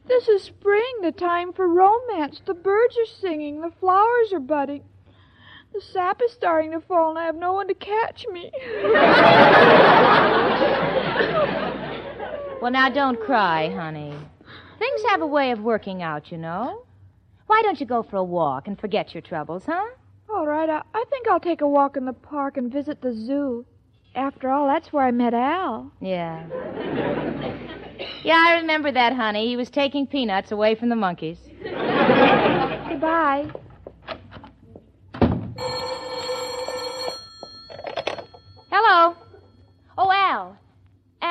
This 0.08 0.30
is 0.30 0.44
spring, 0.44 1.01
the 1.01 1.12
time 1.12 1.51
for 1.54 1.68
romance. 1.68 2.42
The 2.46 2.54
birds 2.54 2.98
are 2.98 3.06
singing, 3.20 3.60
the 3.62 3.72
flowers 3.80 4.32
are 4.32 4.40
budding. 4.40 4.84
The 5.74 5.82
sap 5.82 6.22
is 6.24 6.32
starting 6.32 6.72
to 6.72 6.80
fall, 6.82 7.10
and 7.12 7.20
I 7.20 7.25
have 7.25 7.36
no 7.36 7.51
one 7.54 7.68
to 7.68 7.74
catch 7.74 8.25
me. 8.28 8.51
Well, 12.62 12.72
now 12.72 12.89
don't 12.89 13.20
cry, 13.20 13.70
honey. 13.70 14.13
Things 14.77 15.01
have 15.10 15.22
a 15.22 15.25
way 15.27 15.50
of 15.50 15.62
working 15.62 16.03
out, 16.03 16.32
you 16.32 16.38
know. 16.38 16.84
Why 17.48 17.63
don't 17.63 17.80
you 17.80 17.88
go 17.88 18.03
for 18.03 18.18
a 18.18 18.24
walk 18.24 18.68
and 18.68 18.80
forget 18.80 19.15
your 19.15 19.22
troubles, 19.22 19.63
huh? 19.65 19.84
All 20.30 20.46
right, 20.46 20.70
I, 20.70 20.84
I 20.94 21.03
think 21.10 21.27
I'll 21.27 21.39
take 21.39 21.62
a 21.62 21.68
walk 21.68 21.98
in 21.98 22.06
the 22.06 22.13
park 22.13 22.58
and 22.58 22.72
visit 22.72 23.01
the 23.01 23.13
zoo. 23.13 23.65
After 24.13 24.50
all, 24.50 24.68
that's 24.68 24.94
where 24.94 25.03
I 25.03 25.10
met 25.12 25.34
Al. 25.34 25.91
Yeah. 26.00 26.46
Yeah, 28.24 28.44
I 28.48 28.60
remember 28.60 28.91
that, 28.91 29.13
honey. 29.13 29.48
He 29.48 29.58
was 29.58 29.72
taking 29.72 30.06
peanuts 30.06 30.51
away 30.51 30.75
from 30.75 30.89
the 30.89 30.96
monkeys. 30.96 31.39
Goodbye. 31.63 33.50
Hello. 38.70 39.15
Oh, 39.98 40.12
Al. 40.12 40.58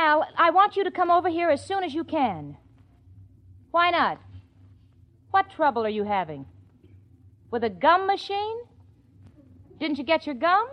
Al, 0.01 0.27
I 0.35 0.51
want 0.51 0.77
you 0.77 0.85
to 0.85 0.91
come 0.91 1.11
over 1.11 1.29
here 1.29 1.51
as 1.51 1.63
soon 1.63 1.85
as 1.85 1.93
you 1.93 2.05
can. 2.05 2.57
Why 3.71 3.91
not? 3.91 4.19
What 5.31 5.51
trouble 5.51 5.85
are 5.85 5.91
you 5.91 6.05
having? 6.05 6.47
With 7.51 7.65
a 7.65 7.69
gum 7.69 8.07
machine? 8.07 8.59
Didn't 9.79 9.99
you 9.99 10.05
get 10.05 10.25
your 10.25 10.37
gum? 10.37 10.69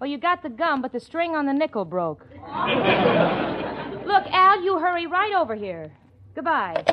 Well, 0.00 0.10
you 0.10 0.18
got 0.18 0.42
the 0.42 0.48
gum, 0.48 0.82
but 0.82 0.92
the 0.92 0.98
string 0.98 1.36
on 1.36 1.46
the 1.46 1.52
nickel 1.52 1.84
broke. 1.84 2.26
Look, 2.32 4.24
Al, 4.32 4.62
you 4.64 4.78
hurry 4.80 5.06
right 5.06 5.34
over 5.36 5.54
here. 5.54 5.92
Goodbye. 6.34 6.84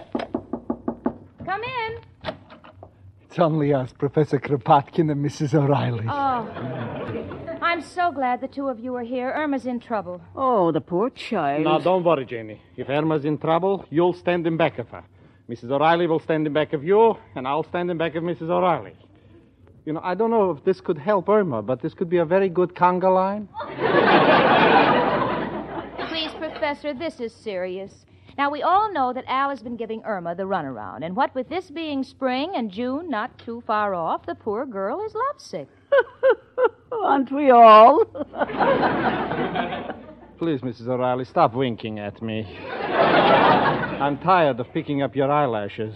Come 1.44 1.64
in. 1.64 2.36
It's 3.24 3.40
only 3.40 3.74
us, 3.74 3.92
Professor 3.94 4.40
Kropotkin 4.40 5.12
and 5.12 5.26
Mrs. 5.26 5.56
O'Reilly. 5.56 6.06
Oh. 6.08 7.42
I'm 7.76 7.82
so 7.82 8.10
glad 8.10 8.40
the 8.40 8.48
two 8.48 8.70
of 8.70 8.80
you 8.80 8.96
are 8.96 9.04
here. 9.04 9.30
Irma's 9.30 9.66
in 9.66 9.82
trouble. 9.82 10.22
Oh, 10.34 10.72
the 10.72 10.80
poor 10.80 11.10
child. 11.10 11.66
Now, 11.66 11.78
don't 11.78 12.06
worry, 12.06 12.24
Janie. 12.24 12.62
If 12.78 12.90
Irma's 12.90 13.26
in 13.26 13.38
trouble, 13.38 13.86
you'll 13.90 14.14
stand 14.14 14.48
in 14.48 14.56
back 14.56 14.80
of 14.80 14.88
her. 14.92 15.04
Mrs. 15.50 15.72
O'Reilly 15.72 16.08
will 16.08 16.22
stand 16.22 16.48
in 16.48 16.54
back 16.54 16.72
of 16.72 16.86
you, 16.86 17.18
and 17.36 17.46
I'll 17.46 17.64
stand 17.64 17.92
in 17.92 17.98
back 17.98 18.16
of 18.16 18.24
Mrs. 18.24 18.44
O'Reilly. 18.44 18.94
You 19.84 19.92
know, 19.92 20.00
I 20.02 20.16
don't 20.16 20.32
know 20.32 20.52
if 20.52 20.64
this 20.64 20.80
could 20.80 20.98
help 20.98 21.28
Irma, 21.28 21.62
but 21.62 21.82
this 21.82 21.94
could 21.94 22.10
be 22.10 22.20
a 22.20 22.24
very 22.24 22.48
good 22.48 22.76
conga 22.76 23.14
line. 23.14 23.50
Please, 26.08 26.32
Professor, 26.36 26.94
this 26.94 27.20
is 27.20 27.34
serious. 27.34 28.06
Now, 28.38 28.50
we 28.50 28.64
all 28.64 28.90
know 28.94 29.12
that 29.12 29.26
Al 29.28 29.50
has 29.50 29.62
been 29.62 29.76
giving 29.76 30.02
Irma 30.06 30.34
the 30.34 30.44
runaround, 30.44 31.06
and 31.06 31.14
what 31.14 31.36
with 31.36 31.50
this 31.50 31.70
being 31.70 32.04
spring 32.04 32.54
and 32.56 32.72
June 32.72 33.10
not 33.10 33.38
too 33.38 33.62
far 33.68 33.94
off, 33.94 34.26
the 34.26 34.36
poor 34.36 34.66
girl 34.66 35.06
is 35.06 35.14
lovesick. 35.14 35.68
Aren't 36.92 37.32
we 37.32 37.52
all? 37.52 38.06
Please, 40.38 40.62
Mrs. 40.62 40.88
O'Reilly, 40.88 41.26
stop 41.26 41.54
winking 41.54 42.00
at 42.00 42.22
me. 42.22 42.46
I'm 42.66 44.18
tired 44.20 44.60
of 44.60 44.72
picking 44.74 45.02
up 45.02 45.16
your 45.16 45.32
eyelashes. 45.32 45.96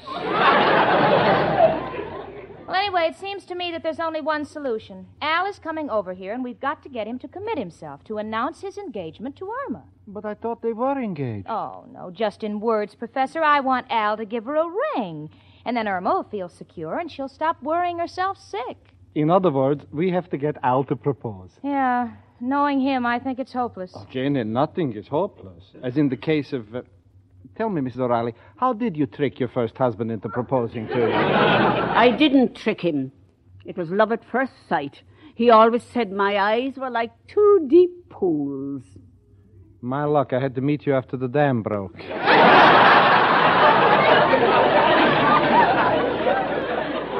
Well, 2.69 2.77
anyway, 2.77 3.07
it 3.07 3.15
seems 3.15 3.45
to 3.45 3.55
me 3.55 3.71
that 3.71 3.81
there's 3.81 3.99
only 3.99 4.21
one 4.21 4.45
solution. 4.45 5.07
Al 5.21 5.47
is 5.47 5.57
coming 5.57 5.89
over 5.89 6.13
here, 6.13 6.33
and 6.33 6.43
we've 6.43 6.59
got 6.59 6.83
to 6.83 6.89
get 6.89 7.07
him 7.07 7.17
to 7.19 7.27
commit 7.27 7.57
himself, 7.57 8.03
to 8.03 8.19
announce 8.19 8.61
his 8.61 8.77
engagement 8.77 9.35
to 9.37 9.51
Irma. 9.67 9.83
But 10.07 10.23
I 10.23 10.35
thought 10.35 10.61
they 10.61 10.73
were 10.73 11.01
engaged. 11.01 11.47
Oh, 11.49 11.85
no, 11.91 12.11
just 12.11 12.43
in 12.43 12.59
words, 12.59 12.93
Professor. 12.95 13.43
I 13.43 13.59
want 13.59 13.87
Al 13.89 14.17
to 14.17 14.25
give 14.25 14.45
her 14.45 14.55
a 14.55 14.71
ring. 14.95 15.31
And 15.65 15.75
then 15.75 15.87
Irma 15.87 16.13
will 16.13 16.23
feel 16.23 16.47
secure, 16.47 16.99
and 16.99 17.11
she'll 17.11 17.27
stop 17.27 17.61
worrying 17.61 17.99
herself 17.99 18.37
sick. 18.37 18.77
In 19.15 19.29
other 19.29 19.51
words, 19.51 19.83
we 19.91 20.11
have 20.11 20.29
to 20.29 20.37
get 20.37 20.57
Al 20.63 20.83
to 20.85 20.95
propose. 20.95 21.51
Yeah, 21.63 22.11
knowing 22.39 22.79
him, 22.79 23.05
I 23.05 23.19
think 23.19 23.39
it's 23.39 23.51
hopeless. 23.53 23.95
Janie, 24.11 24.43
nothing 24.43 24.93
is 24.95 25.07
hopeless. 25.07 25.63
As 25.83 25.97
in 25.97 26.09
the 26.09 26.17
case 26.17 26.53
of. 26.53 26.73
Uh, 26.75 26.81
tell 27.57 27.69
me, 27.69 27.81
Mrs. 27.81 27.99
O'Reilly, 27.99 28.35
how 28.57 28.73
did 28.73 28.95
you 28.95 29.07
trick 29.07 29.39
your 29.39 29.49
first 29.49 29.77
husband 29.77 30.11
into 30.11 30.29
proposing 30.29 30.87
to 30.87 30.95
you? 30.95 31.11
I 31.13 32.11
didn't 32.11 32.55
trick 32.55 32.81
him. 32.81 33.11
It 33.65 33.77
was 33.77 33.89
love 33.89 34.11
at 34.11 34.23
first 34.31 34.53
sight. 34.67 35.01
He 35.35 35.49
always 35.49 35.83
said 35.83 36.11
my 36.11 36.37
eyes 36.37 36.73
were 36.77 36.89
like 36.89 37.11
two 37.27 37.65
deep 37.69 38.09
pools. 38.09 38.83
My 39.81 40.03
luck, 40.03 40.33
I 40.33 40.39
had 40.39 40.55
to 40.55 40.61
meet 40.61 40.85
you 40.85 40.93
after 40.93 41.17
the 41.17 41.27
dam 41.27 41.63
broke. 41.63 41.97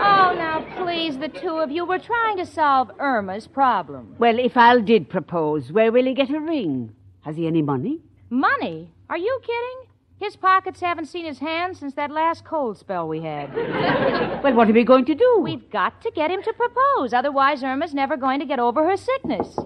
Oh, 0.01 0.33
now, 0.35 0.65
please, 0.83 1.17
the 1.31 1.39
two 1.39 1.57
of 1.57 1.71
you, 1.71 1.85
we're 1.85 1.99
trying 1.99 2.37
to 2.37 2.45
solve 2.45 2.91
Irma's 2.99 3.47
problem. 3.47 4.15
Well, 4.17 4.39
if 4.39 4.57
Al 4.57 4.81
did 4.81 5.09
propose, 5.09 5.71
where 5.71 5.91
will 5.91 6.05
he 6.05 6.13
get 6.13 6.29
a 6.29 6.39
ring? 6.39 6.93
Has 7.21 7.35
he 7.35 7.47
any 7.47 7.61
money? 7.61 7.99
Money? 8.29 8.91
Are 9.09 9.17
you 9.17 9.39
kidding? 9.41 9.89
His 10.19 10.35
pockets 10.35 10.81
haven't 10.81 11.05
seen 11.05 11.25
his 11.25 11.39
hands 11.39 11.79
since 11.79 11.93
that 11.93 12.11
last 12.11 12.43
cold 12.43 12.77
spell 12.77 13.07
we 13.07 13.21
had. 13.21 13.49
Well, 14.43 14.53
what 14.53 14.69
are 14.69 14.73
we 14.73 14.85
going 14.85 15.03
to 15.05 15.15
do? 15.15 15.39
We've 15.41 15.69
got 15.69 16.01
to 16.01 16.11
get 16.11 16.31
him 16.31 16.41
to 16.43 16.53
propose. 16.53 17.13
Otherwise, 17.13 17.61
Irma's 17.61 17.93
never 17.93 18.15
going 18.15 18.39
to 18.39 18.45
get 18.45 18.57
over 18.57 18.87
her 18.87 18.95
sickness. 18.95 19.57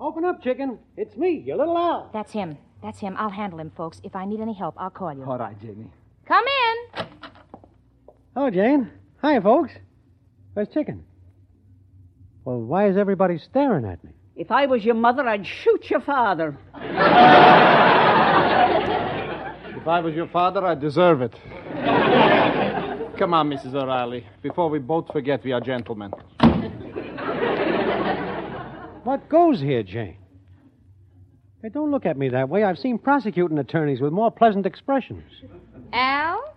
Open 0.00 0.24
up, 0.24 0.42
chicken. 0.42 0.78
It's 0.96 1.16
me, 1.16 1.44
your 1.46 1.56
little 1.56 1.78
Al. 1.78 2.10
That's 2.12 2.32
him. 2.32 2.58
That's 2.82 2.98
him. 2.98 3.14
I'll 3.18 3.30
handle 3.30 3.60
him, 3.60 3.70
folks. 3.76 4.00
If 4.02 4.16
I 4.16 4.24
need 4.24 4.40
any 4.40 4.54
help, 4.54 4.74
I'll 4.78 4.90
call 4.90 5.14
you. 5.14 5.24
All 5.24 5.38
right, 5.38 5.58
Janie. 5.60 5.90
Come 6.26 6.44
in. 6.44 7.06
Hello, 8.34 8.50
Jane. 8.50 8.90
Hi, 9.22 9.38
folks. 9.38 9.72
Where's 10.54 10.68
chicken? 10.68 11.04
Well, 12.44 12.60
why 12.60 12.88
is 12.88 12.96
everybody 12.96 13.38
staring 13.38 13.84
at 13.84 14.02
me? 14.02 14.12
If 14.36 14.50
I 14.50 14.66
was 14.66 14.84
your 14.84 14.94
mother, 14.94 15.26
I'd 15.28 15.46
shoot 15.46 15.90
your 15.90 16.00
father. 16.00 16.56
If 19.80 19.86
I 19.86 20.00
was 20.00 20.14
your 20.14 20.28
father, 20.28 20.64
I'd 20.66 20.80
deserve 20.80 21.22
it. 21.22 21.34
Come 23.18 23.34
on, 23.34 23.50
Mrs. 23.50 23.74
O'Reilly. 23.74 24.26
Before 24.42 24.70
we 24.70 24.78
both 24.78 25.08
forget 25.12 25.44
we 25.44 25.52
are 25.52 25.60
gentlemen. 25.60 26.10
What 29.04 29.28
goes 29.28 29.60
here, 29.60 29.82
Jane? 29.82 30.16
Hey, 31.62 31.68
don't 31.68 31.90
look 31.90 32.06
at 32.06 32.16
me 32.16 32.30
that 32.30 32.48
way. 32.48 32.64
I've 32.64 32.78
seen 32.78 32.98
prosecuting 32.98 33.58
attorneys 33.58 34.00
with 34.00 34.12
more 34.12 34.30
pleasant 34.30 34.64
expressions. 34.64 35.24
Al, 35.92 36.49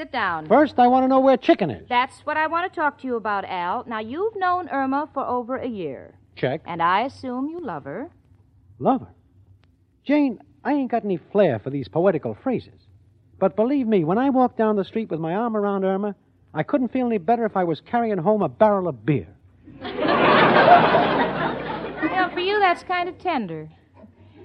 sit 0.00 0.10
down. 0.12 0.46
First, 0.46 0.78
I 0.78 0.86
want 0.86 1.04
to 1.04 1.08
know 1.08 1.20
where 1.20 1.36
chicken 1.36 1.70
is. 1.70 1.86
That's 1.88 2.20
what 2.24 2.38
I 2.38 2.46
want 2.46 2.72
to 2.72 2.80
talk 2.80 2.98
to 3.00 3.06
you 3.06 3.16
about, 3.16 3.44
Al. 3.44 3.84
Now, 3.86 3.98
you've 3.98 4.34
known 4.36 4.68
Irma 4.70 5.10
for 5.12 5.22
over 5.26 5.56
a 5.56 5.68
year, 5.68 6.14
Check. 6.36 6.62
and 6.64 6.82
I 6.82 7.02
assume 7.02 7.48
you 7.50 7.60
love 7.60 7.84
her. 7.84 8.08
Love 8.78 9.02
her. 9.02 9.08
Jane, 10.04 10.40
I 10.64 10.72
ain't 10.72 10.90
got 10.90 11.04
any 11.04 11.18
flair 11.32 11.58
for 11.58 11.68
these 11.68 11.86
poetical 11.86 12.34
phrases. 12.42 12.80
But 13.38 13.56
believe 13.56 13.86
me, 13.86 14.04
when 14.04 14.16
I 14.16 14.30
walk 14.30 14.56
down 14.56 14.76
the 14.76 14.84
street 14.84 15.10
with 15.10 15.20
my 15.20 15.34
arm 15.34 15.54
around 15.54 15.84
Irma, 15.84 16.14
I 16.54 16.62
couldn't 16.62 16.92
feel 16.92 17.06
any 17.06 17.18
better 17.18 17.44
if 17.44 17.56
I 17.56 17.64
was 17.64 17.82
carrying 17.82 18.16
home 18.16 18.40
a 18.42 18.48
barrel 18.48 18.88
of 18.88 19.04
beer. 19.04 19.28
You 22.00 22.08
know, 22.16 22.30
for 22.32 22.40
you, 22.40 22.58
that's 22.58 22.82
kind 22.82 23.10
of 23.10 23.18
tender. 23.18 23.68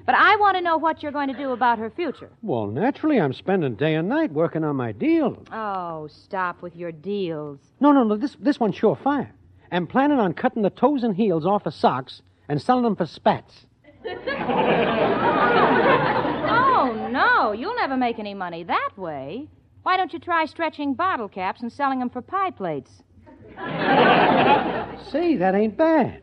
But 0.05 0.15
I 0.15 0.35
want 0.35 0.55
to 0.55 0.61
know 0.61 0.77
what 0.77 1.01
you're 1.01 1.11
going 1.11 1.29
to 1.29 1.37
do 1.37 1.51
about 1.51 1.79
her 1.79 1.89
future. 1.89 2.29
Well, 2.43 2.67
naturally, 2.67 3.19
I'm 3.19 3.33
spending 3.33 3.75
day 3.75 3.95
and 3.95 4.07
night 4.07 4.31
working 4.31 4.63
on 4.63 4.75
my 4.75 4.91
deal. 4.91 5.43
Oh, 5.51 6.07
stop 6.07 6.61
with 6.61 6.75
your 6.75 6.91
deals. 6.91 7.59
No, 7.79 7.91
no, 7.91 8.03
no, 8.03 8.15
this, 8.15 8.35
this 8.39 8.59
one's 8.59 8.75
surefire. 8.75 9.29
I'm 9.71 9.87
planning 9.87 10.19
on 10.19 10.33
cutting 10.33 10.61
the 10.61 10.69
toes 10.69 11.03
and 11.03 11.15
heels 11.15 11.45
off 11.45 11.65
of 11.65 11.73
socks 11.73 12.21
and 12.47 12.61
selling 12.61 12.83
them 12.83 12.95
for 12.95 13.05
spats. 13.05 13.65
Oh, 16.47 17.07
no, 17.11 17.51
you'll 17.51 17.75
never 17.75 17.97
make 17.97 18.19
any 18.19 18.35
money 18.35 18.63
that 18.63 18.91
way. 18.95 19.47
Why 19.81 19.97
don't 19.97 20.13
you 20.13 20.19
try 20.19 20.45
stretching 20.45 20.93
bottle 20.93 21.27
caps 21.27 21.61
and 21.61 21.71
selling 21.71 21.97
them 21.99 22.11
for 22.11 22.21
pie 22.21 22.51
plates? 22.51 22.91
See, 25.11 25.35
that 25.37 25.55
ain't 25.55 25.77
bad. 25.77 26.21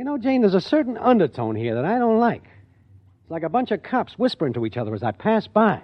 You 0.00 0.04
know, 0.04 0.16
Jane, 0.16 0.40
there's 0.40 0.54
a 0.54 0.62
certain 0.62 0.96
undertone 0.96 1.54
here 1.54 1.74
that 1.74 1.84
I 1.84 1.98
don't 1.98 2.18
like. 2.18 2.44
It's 3.20 3.30
like 3.30 3.42
a 3.42 3.50
bunch 3.50 3.70
of 3.70 3.82
cops 3.82 4.18
whispering 4.18 4.54
to 4.54 4.64
each 4.64 4.78
other 4.78 4.94
as 4.94 5.02
I 5.02 5.10
pass 5.10 5.46
by. 5.46 5.82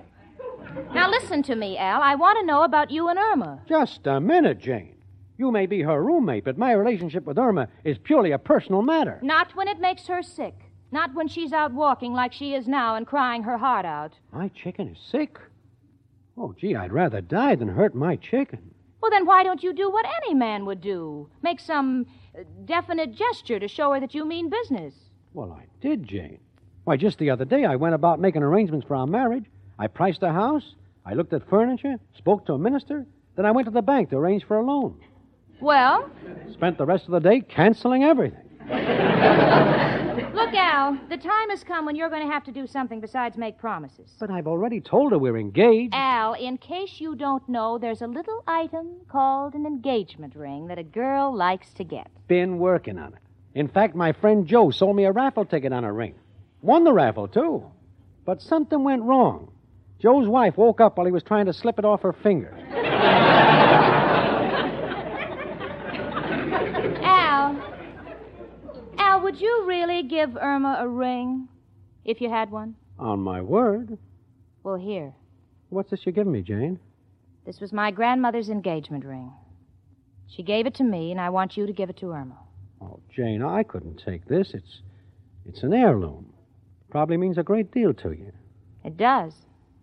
Now, 0.94 1.11
listen 1.11 1.42
to 1.42 1.55
me, 1.55 1.76
Al. 1.76 2.00
I 2.00 2.14
want 2.14 2.38
to 2.38 2.46
know 2.46 2.62
about 2.62 2.90
you 2.90 3.09
and 3.09 3.18
Irma. 3.18 3.61
Just 3.68 4.07
a 4.07 4.18
minute, 4.18 4.59
Jane. 4.59 4.94
You 5.37 5.50
may 5.50 5.66
be 5.66 5.83
her 5.83 6.02
roommate, 6.02 6.44
but 6.44 6.57
my 6.57 6.72
relationship 6.72 7.26
with 7.26 7.38
Irma 7.38 7.68
is 7.85 7.98
purely 7.98 8.33
a 8.33 8.38
personal 8.38 8.81
matter. 8.81 9.20
Not 9.22 9.55
when 9.55 9.68
it 9.68 9.81
makes 9.81 10.07
her 10.07 10.22
sick. 10.22 10.55
Not 10.90 11.12
when 11.12 11.29
she's 11.29 11.52
out 11.52 11.74
walking 11.74 12.14
like 12.14 12.33
she 12.33 12.55
is 12.55 12.66
now 12.66 12.96
and 12.96 13.07
crying 13.07 13.42
her 13.42 13.59
heart 13.59 13.85
out. 13.85 14.14
My 14.33 14.48
chicken 14.48 14.88
is 14.88 14.98
sick. 14.98 15.38
Oh, 16.38 16.55
gee, 16.59 16.74
I'd 16.74 16.90
rather 16.90 17.20
die 17.20 17.55
than 17.55 17.68
hurt 17.68 17.94
my 17.94 18.16
chicken. 18.16 18.70
Well, 19.02 19.11
then 19.11 19.26
why 19.26 19.44
don't 19.44 19.62
you 19.62 19.72
do 19.72 19.90
what 19.90 20.07
any 20.22 20.35
man 20.35 20.64
would 20.64 20.81
do? 20.81 21.29
Make 21.42 21.61
some 21.61 22.07
definite 22.64 23.12
gesture 23.14 23.59
to 23.59 23.68
show 23.68 23.92
her 23.92 24.01
that 24.01 24.14
you 24.14 24.25
mean 24.25 24.51
business. 24.51 24.94
Well, 25.35 25.53
I 25.53 25.64
did, 25.81 26.05
Jane. 26.07 26.38
Why, 26.85 26.96
just 26.96 27.18
the 27.18 27.31
other 27.31 27.44
day 27.44 27.64
I 27.64 27.77
went 27.77 27.94
about 27.94 28.20
making 28.20 28.42
arrangements 28.42 28.87
for 28.87 28.96
our 28.96 29.07
marriage. 29.07 29.44
I 29.79 29.87
priced 29.88 30.22
a 30.22 30.33
house, 30.33 30.75
I 31.05 31.14
looked 31.14 31.33
at 31.33 31.49
furniture, 31.49 31.96
spoke 32.16 32.46
to 32.46 32.55
a 32.55 32.59
minister, 32.59 33.07
then 33.37 33.44
I 33.44 33.51
went 33.51 33.66
to 33.66 33.70
the 33.72 33.83
bank 33.83 34.11
to 34.11 34.16
arrange 34.16 34.44
for 34.44 34.57
a 34.57 34.62
loan. 34.64 34.99
Well, 35.61 36.11
Spent 36.53 36.79
the 36.79 36.87
rest 36.87 37.05
of 37.07 37.11
the 37.12 37.20
day 37.20 37.40
canceling 37.40 38.05
everything. 38.05 38.42
look, 40.37 40.55
Al, 40.55 40.99
the 41.09 41.16
time 41.16 41.51
has 41.51 41.64
come 41.64 41.87
when 41.87 41.96
you're 41.96 42.11
going 42.11 42.27
to 42.27 42.33
have 42.33 42.44
to 42.44 42.53
do 42.53 42.66
something 42.66 43.01
besides 43.01 43.37
make 43.37 43.59
promises. 43.59 44.14
But 44.20 44.31
I've 44.31 44.46
already 44.46 44.81
told 44.81 45.12
her 45.12 45.18
we're 45.18 45.38
engaged. 45.38 45.94
Al, 45.94 46.35
in 46.35 46.59
case 46.59 47.01
you 47.01 47.16
don't 47.16 47.49
know, 47.49 47.79
there's 47.79 48.03
a 48.03 48.07
little 48.07 48.44
item 48.46 49.01
called 49.09 49.55
an 49.55 49.66
engagement 49.66 50.37
ring 50.37 50.66
that 50.66 50.79
a 50.79 50.85
girl 50.85 51.35
likes 51.35 51.72
to 51.75 51.85
get. 51.85 52.09
Been 52.29 52.59
working 52.59 52.99
on 52.99 53.14
it. 53.14 53.20
In 53.55 53.68
fact, 53.68 53.94
my 53.94 54.12
friend 54.12 54.46
Joe 54.46 54.70
sold 54.70 54.94
me 54.94 55.05
a 55.05 55.12
raffle 55.12 55.46
ticket 55.46 55.72
on 55.72 55.85
a 55.85 55.92
ring. 55.92 56.14
Won 56.61 56.85
the 56.85 56.92
raffle, 56.92 57.29
too. 57.29 57.64
But 58.27 58.42
something 58.42 58.85
went 58.85 59.03
wrong. 59.03 59.51
Joe's 59.99 60.29
wife 60.29 60.59
woke 60.59 60.81
up 60.81 60.99
while 60.99 61.07
he 61.07 61.12
was 61.12 61.22
trying 61.22 61.46
to 61.46 61.55
slip 61.55 61.79
it 61.79 61.87
off 61.87 62.03
her 62.03 62.12
finger. 62.12 62.55
Al, 67.03 67.57
Al, 68.99 69.15
would 69.26 69.40
you 69.40 69.64
really 69.66 70.04
give 70.04 70.36
Irma 70.36 70.76
a 70.78 70.86
ring 70.86 71.48
if 72.04 72.20
you 72.20 72.30
had 72.30 72.48
one? 72.48 72.76
On 72.96 73.18
my 73.18 73.42
word. 73.42 73.98
Well, 74.62 74.76
here. 74.76 75.12
What's 75.68 75.90
this 75.90 76.06
you're 76.06 76.12
giving 76.12 76.30
me, 76.30 76.42
Jane? 76.42 76.78
This 77.44 77.58
was 77.58 77.72
my 77.72 77.90
grandmother's 77.90 78.50
engagement 78.50 79.04
ring. 79.04 79.32
She 80.28 80.44
gave 80.44 80.64
it 80.64 80.76
to 80.76 80.84
me, 80.84 81.10
and 81.10 81.20
I 81.20 81.30
want 81.30 81.56
you 81.56 81.66
to 81.66 81.72
give 81.72 81.90
it 81.90 81.96
to 81.96 82.12
Irma. 82.12 82.38
Oh, 82.80 83.00
Jane, 83.16 83.42
I 83.42 83.64
couldn't 83.64 83.96
take 83.96 84.26
this. 84.26 84.54
It's 84.54 84.82
it's 85.44 85.64
an 85.64 85.74
heirloom. 85.74 86.32
Probably 86.88 87.16
means 87.16 87.36
a 87.36 87.42
great 87.42 87.72
deal 87.72 87.92
to 87.94 88.12
you. 88.12 88.30
It 88.84 88.96
does. 88.96 89.32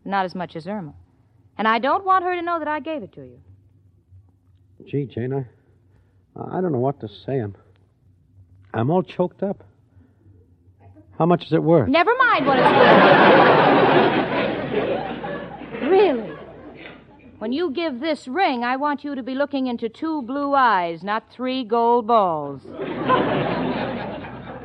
Not 0.06 0.24
as 0.24 0.36
much 0.36 0.56
as 0.56 0.68
Irma. 0.68 0.94
And 1.58 1.68
I 1.68 1.80
don't 1.80 2.06
want 2.06 2.24
her 2.24 2.34
to 2.34 2.42
know 2.42 2.60
that 2.60 2.70
I 2.70 2.80
gave 2.80 3.04
it 3.04 3.12
to 3.16 3.24
you. 3.24 3.42
Gee, 4.88 5.04
Jane, 5.04 5.34
I 5.34 5.46
I 6.40 6.62
don't 6.62 6.72
know 6.72 6.80
what 6.80 7.02
to 7.02 7.10
say. 7.10 7.40
I'm 7.40 7.56
I'm 8.74 8.90
all 8.90 9.04
choked 9.04 9.44
up. 9.44 9.64
How 11.18 11.26
much 11.28 11.46
is 11.46 11.54
it 11.54 11.62
worth? 11.62 11.88
Never 11.90 12.12
mind 12.18 12.48
what 12.48 12.58
it's 12.58 12.68
worth. 15.82 15.92
really? 15.92 16.34
When 17.38 17.52
you 17.52 17.72
give 17.72 18.00
this 18.00 18.28
ring, 18.28 18.64
I 18.64 18.78
want 18.78 19.04
you 19.04 19.16
to 19.16 19.22
be 19.22 19.36
looking 19.36 19.68
into 19.68 19.90
two 19.90 20.22
blue 20.24 20.54
eyes, 20.56 21.04
not 21.04 21.30
three 21.30 21.64
gold 21.64 22.08
balls. 22.08 22.62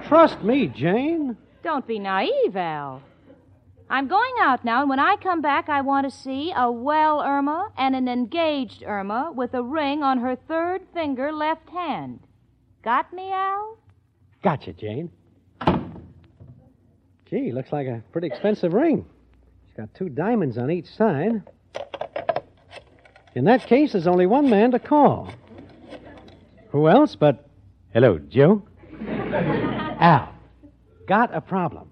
Trust 0.07 0.43
me, 0.43 0.69
Jane. 0.69 1.37
Don't 1.63 1.87
be 1.87 1.99
naive, 1.99 2.57
Al. 2.57 3.03
I'm 3.91 4.07
going 4.07 4.35
out 4.41 4.65
now, 4.65 4.81
and 4.81 4.89
when 4.89 5.01
I 5.01 5.17
come 5.17 5.43
back, 5.43 5.69
I 5.69 5.81
want 5.81 6.11
to 6.11 6.17
see 6.17 6.53
a 6.55 6.71
well 6.71 7.21
Irma 7.21 7.71
and 7.77 7.97
an 7.97 8.09
engaged 8.09 8.83
Irma 8.87 9.33
with 9.35 9.55
a 9.55 9.63
ring 9.63 10.03
on 10.03 10.19
her 10.19 10.37
third 10.37 10.83
finger 10.95 11.33
left 11.33 11.69
hand. 11.71 12.21
Got 12.83 13.13
me, 13.13 13.33
Al? 13.33 13.79
Gotcha, 14.43 14.73
Jane. 14.73 15.11
Gee, 17.31 17.53
looks 17.53 17.73
like 17.73 17.87
a 17.87 18.03
pretty 18.13 18.29
expensive 18.29 18.73
ring. 18.73 19.05
It's 19.67 19.77
got 19.77 19.95
two 19.95 20.09
diamonds 20.09 20.57
on 20.57 20.71
each 20.71 20.87
side. 20.87 21.43
In 23.35 23.45
that 23.45 23.67
case, 23.67 23.93
there's 23.93 24.07
only 24.07 24.27
one 24.27 24.49
man 24.49 24.71
to 24.71 24.79
call. 24.79 25.31
Who 26.71 26.89
else 26.89 27.17
but. 27.17 27.49
Hello, 27.93 28.19
Joe? 28.19 28.63
Al. 29.01 30.33
Got 31.07 31.35
a 31.35 31.41
problem. 31.41 31.91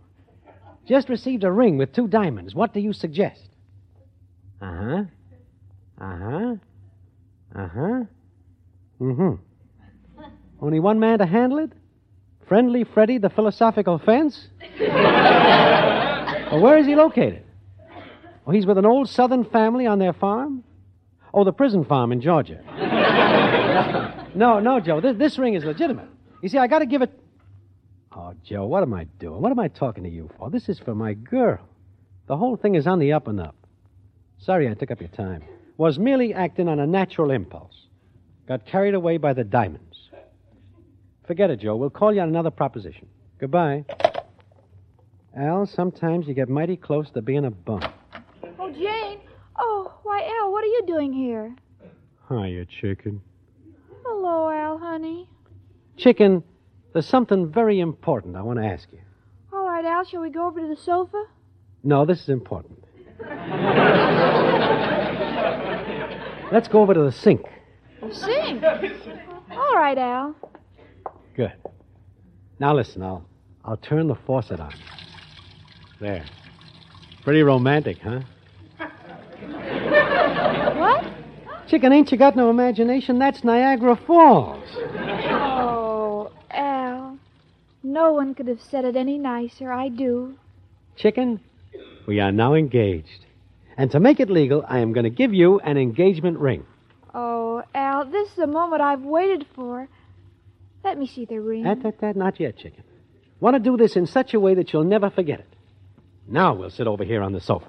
Just 0.87 1.09
received 1.09 1.45
a 1.45 1.51
ring 1.51 1.79
with 1.79 1.93
two 1.93 2.07
diamonds. 2.07 2.55
What 2.55 2.73
do 2.73 2.81
you 2.81 2.93
suggest? 2.93 3.49
Uh 4.61 4.77
huh. 4.77 5.05
Uh 6.01 6.17
huh. 6.17 6.55
Uh 7.55 7.69
huh. 7.69 8.05
Mm 9.01 9.17
hmm. 9.17 9.35
Only 10.61 10.81
one 10.81 11.01
man 11.01 11.19
to 11.19 11.27
handle 11.27 11.59
it? 11.59 11.73
Friendly 12.49 12.85
Freddy, 12.85 13.19
the 13.19 13.31
philosophical 13.31 13.99
fence? 13.99 14.49
well, 14.79 16.61
where 16.61 16.79
is 16.79 16.87
he 16.87 16.95
located? 16.95 17.43
Oh, 18.47 18.53
he's 18.53 18.67
with 18.67 18.79
an 18.79 18.87
old 18.87 19.09
southern 19.09 19.45
family 19.45 19.87
on 19.87 19.99
their 19.99 20.13
farm? 20.13 20.63
Oh, 21.35 21.43
the 21.43 21.53
prison 21.53 21.85
farm 21.85 22.13
in 22.13 22.21
Georgia. 22.21 22.63
no, 24.37 24.61
no, 24.61 24.79
Joe. 24.81 25.01
This, 25.01 25.17
this 25.17 25.39
ring 25.39 25.55
is 25.55 25.65
legitimate. 25.65 26.09
You 26.41 26.49
see, 26.49 26.59
I 26.59 26.69
got 26.69 26.79
to 26.79 26.87
give 26.87 27.03
it. 27.03 27.11
Oh, 28.13 28.33
Joe, 28.45 28.67
what 28.67 28.83
am 28.83 28.95
I 28.95 29.05
doing? 29.19 29.43
What 29.43 29.51
am 29.51 29.59
I 29.59 29.69
talking 29.69 30.05
to 30.05 30.11
you 30.11 30.31
for? 30.39 30.49
This 30.49 30.69
is 30.69 30.79
for 30.79 30.95
my 30.95 31.15
girl. 31.15 31.59
The 32.29 32.37
whole 32.37 32.57
thing 32.57 32.77
is 32.77 32.87
on 32.87 33.01
the 33.01 33.13
up 33.13 33.27
and 33.27 33.41
up. 33.41 33.57
Sorry 34.39 34.69
I 34.69 34.75
took 34.75 34.91
up 34.91 35.01
your 35.01 35.11
time. 35.11 35.43
Was 35.77 35.99
merely 35.99 36.33
acting 36.33 36.69
on 36.69 36.79
a 36.79 36.87
natural 36.87 37.31
impulse. 37.33 37.87
Got 38.47 38.65
carried 38.65 38.95
away 38.95 39.17
by 39.17 39.33
the 39.33 39.45
diamonds. 39.45 39.86
Forget 41.27 41.51
it, 41.51 41.61
Joe. 41.61 41.77
We'll 41.77 41.91
call 41.91 42.15
you 42.15 42.21
on 42.21 42.29
another 42.29 42.51
proposition. 42.51 43.09
Goodbye. 43.41 43.85
Al, 45.37 45.67
sometimes 45.67 46.27
you 46.27 46.35
get 46.35 46.49
mighty 46.49 46.77
close 46.77 47.11
to 47.11 47.21
being 47.21 47.45
a 47.45 47.51
bum. 47.51 47.83
Oh, 48.59 48.71
Jane. 48.73 49.19
Oh, 49.59 49.93
why, 50.03 50.23
Al, 50.41 50.53
what 50.53 50.63
are 50.63 50.69
you 50.69 50.85
doing 50.87 51.13
here? 51.13 51.55
Hiya, 52.29 52.67
chicken. 52.67 53.21
Hello, 54.05 54.49
Al, 54.49 54.79
honey. 54.79 55.29
Chicken, 55.97 56.43
there's 56.93 57.07
something 57.07 57.51
very 57.51 57.81
important 57.81 58.37
I 58.37 58.43
want 58.43 58.59
to 58.61 58.65
ask 58.65 58.89
you. 58.93 59.01
All 59.53 59.67
right, 59.67 59.85
Al, 59.85 60.05
shall 60.05 60.23
we 60.23 60.31
go 60.31 60.47
over 60.47 60.61
to 60.61 60.69
the 60.69 60.77
sofa? 60.77 61.25
No, 61.83 62.05
this 62.07 62.23
is 62.23 62.29
important. 62.29 62.83
Let's 66.53 66.69
go 66.69 66.81
over 66.81 66.95
to 66.95 67.03
the 67.03 67.13
sink. 67.13 67.45
Sing. 68.11 68.63
All 68.65 69.77
right, 69.77 69.99
Al. 69.99 70.35
Now 72.59 72.75
listen, 72.75 73.03
I'll 73.03 73.25
I'll 73.65 73.77
turn 73.77 74.07
the 74.09 74.15
faucet 74.15 74.61
on. 74.61 74.73
There. 76.01 76.25
Pretty 77.25 77.43
romantic, 77.43 77.99
huh? 77.99 78.21
What? 80.77 81.05
Chicken, 81.69 81.93
ain't 81.93 82.13
you 82.13 82.19
got 82.19 82.37
no 82.37 82.51
imagination? 82.51 83.19
That's 83.19 83.43
Niagara 83.43 83.97
Falls. 84.07 84.69
Oh, 84.79 86.31
Al. 86.51 87.19
No 87.83 88.13
one 88.13 88.35
could 88.35 88.47
have 88.47 88.61
said 88.61 88.85
it 88.85 88.95
any 88.95 89.19
nicer. 89.19 89.73
I 89.73 89.89
do. 89.89 90.37
Chicken, 90.97 91.41
we 92.07 92.21
are 92.21 92.31
now 92.31 92.55
engaged. 92.55 93.25
And 93.77 93.91
to 93.91 94.01
make 94.01 94.21
it 94.21 94.31
legal, 94.31 94.65
I 94.69 94.79
am 94.79 94.93
going 94.93 95.05
to 95.05 95.11
give 95.11 95.35
you 95.35 95.59
an 95.61 95.77
engagement 95.77 96.39
ring. 96.39 96.65
Oh, 97.15 97.63
Al, 97.75 98.05
this 98.05 98.29
is 98.29 98.37
the 98.37 98.47
moment 98.47 98.81
I've 98.81 99.03
waited 99.03 99.47
for. 99.55 99.89
Let 100.87 100.99
me 100.99 101.09
see 101.09 101.25
the 101.25 101.41
ring. 101.41 101.65
That, 101.65 101.83
that, 101.83 102.01
that, 102.01 102.15
not 102.15 102.39
yet, 102.39 102.57
chicken. 102.57 102.85
Want 103.41 103.57
to 103.57 103.61
do 103.61 103.77
this 103.77 103.97
in 103.97 104.07
such 104.07 104.35
a 104.35 104.39
way 104.39 104.55
that 104.55 104.73
you'll 104.73 104.85
never 104.85 105.11
forget 105.11 105.41
it. 105.41 105.49
Now 106.29 106.55
we'll 106.55 106.71
sit 106.71 106.87
over 106.87 107.03
here 107.03 107.23
on 107.23 107.33
the 107.33 107.41
sofa. 107.41 107.67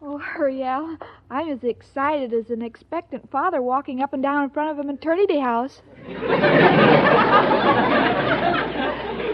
Oh, 0.00 0.16
hurry, 0.16 0.62
Al. 0.62 0.96
I'm 1.30 1.50
as 1.50 1.62
excited 1.62 2.32
as 2.32 2.48
an 2.48 2.62
expectant 2.62 3.30
father 3.30 3.60
walking 3.60 4.00
up 4.00 4.14
and 4.14 4.22
down 4.22 4.44
in 4.44 4.50
front 4.50 4.70
of 4.70 4.78
a 4.82 4.82
maternity 4.82 5.38
house. 5.38 5.82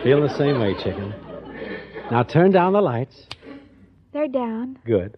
Feel 0.03 0.20
the 0.20 0.35
same 0.37 0.59
way, 0.59 0.74
chicken. 0.83 1.14
Now 2.11 2.24
turn 2.24 2.50
down 2.50 2.72
the 2.72 2.83
lights. 2.83 3.29
They're 4.12 4.27
down. 4.27 4.81
Good. 4.85 5.16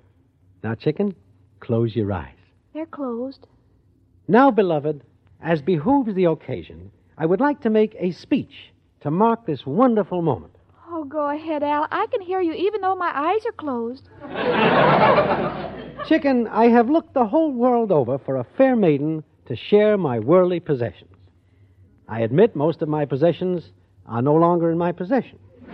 Now, 0.62 0.74
chicken, 0.74 1.16
close 1.61 1.96
your 1.96 2.12
eyes. 2.12 2.37
They're 2.74 2.85
closed. 2.85 3.46
Now, 4.28 4.50
beloved, 4.50 5.02
as 5.40 5.62
behooves 5.62 6.14
the 6.14 6.26
occasion, 6.26 6.90
I 7.18 7.24
would 7.24 7.40
like 7.40 7.61
to 7.62 7.70
make 7.70 7.96
a 7.98 8.11
speech 8.11 8.72
to 9.00 9.11
mark 9.11 9.46
this 9.46 9.64
wonderful 9.64 10.20
moment. 10.20 10.52
Oh, 10.88 11.05
go 11.05 11.31
ahead, 11.31 11.62
Al. 11.62 11.87
I 11.90 12.07
can 12.07 12.20
hear 12.20 12.40
you 12.40 12.52
even 12.52 12.81
though 12.83 12.94
my 12.94 13.11
eyes 13.14 13.44
are 13.46 13.52
closed. 13.52 14.09
Chicken, 16.09 16.46
I 16.48 16.68
have 16.68 16.90
looked 16.90 17.14
the 17.14 17.26
whole 17.26 17.52
world 17.52 17.90
over 17.90 18.18
for 18.18 18.37
a 18.37 18.46
fair 18.57 18.76
maiden 18.76 19.24
to 19.46 19.57
share 19.57 19.96
my 19.96 20.18
worldly 20.18 20.61
possessions. 20.61 21.11
I 22.09 22.20
admit 22.20 22.55
most 22.55 22.83
of 22.83 22.88
my 22.88 23.05
possessions 23.05 23.72
are 24.07 24.22
no 24.22 24.35
longer 24.35 24.70
in 24.70 24.79
my 24.79 24.92
possession 24.92 25.38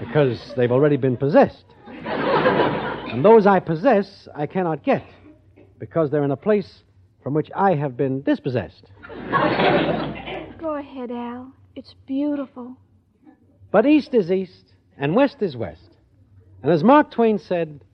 because 0.00 0.52
they've 0.56 0.70
already 0.70 0.96
been 0.96 1.16
possessed. 1.16 1.64
And 1.86 3.24
those 3.24 3.46
I 3.46 3.58
possess, 3.60 4.28
I 4.34 4.46
cannot 4.46 4.84
get 4.84 5.04
because 5.78 6.10
they're 6.10 6.22
in 6.22 6.30
a 6.30 6.36
place 6.36 6.84
from 7.22 7.34
which 7.34 7.50
I 7.54 7.74
have 7.74 7.96
been 7.96 8.22
dispossessed. 8.22 8.90
Go 10.58 10.74
ahead, 10.74 11.10
Al. 11.10 11.52
It's 11.76 11.94
beautiful. 12.06 12.76
But 13.70 13.86
east 13.86 14.14
is 14.14 14.30
east, 14.30 14.74
and 14.98 15.14
west 15.14 15.36
is 15.40 15.56
west. 15.56 15.96
And 16.62 16.72
as 16.72 16.84
Mark 16.84 17.10
Twain 17.10 17.38
said, 17.38 17.84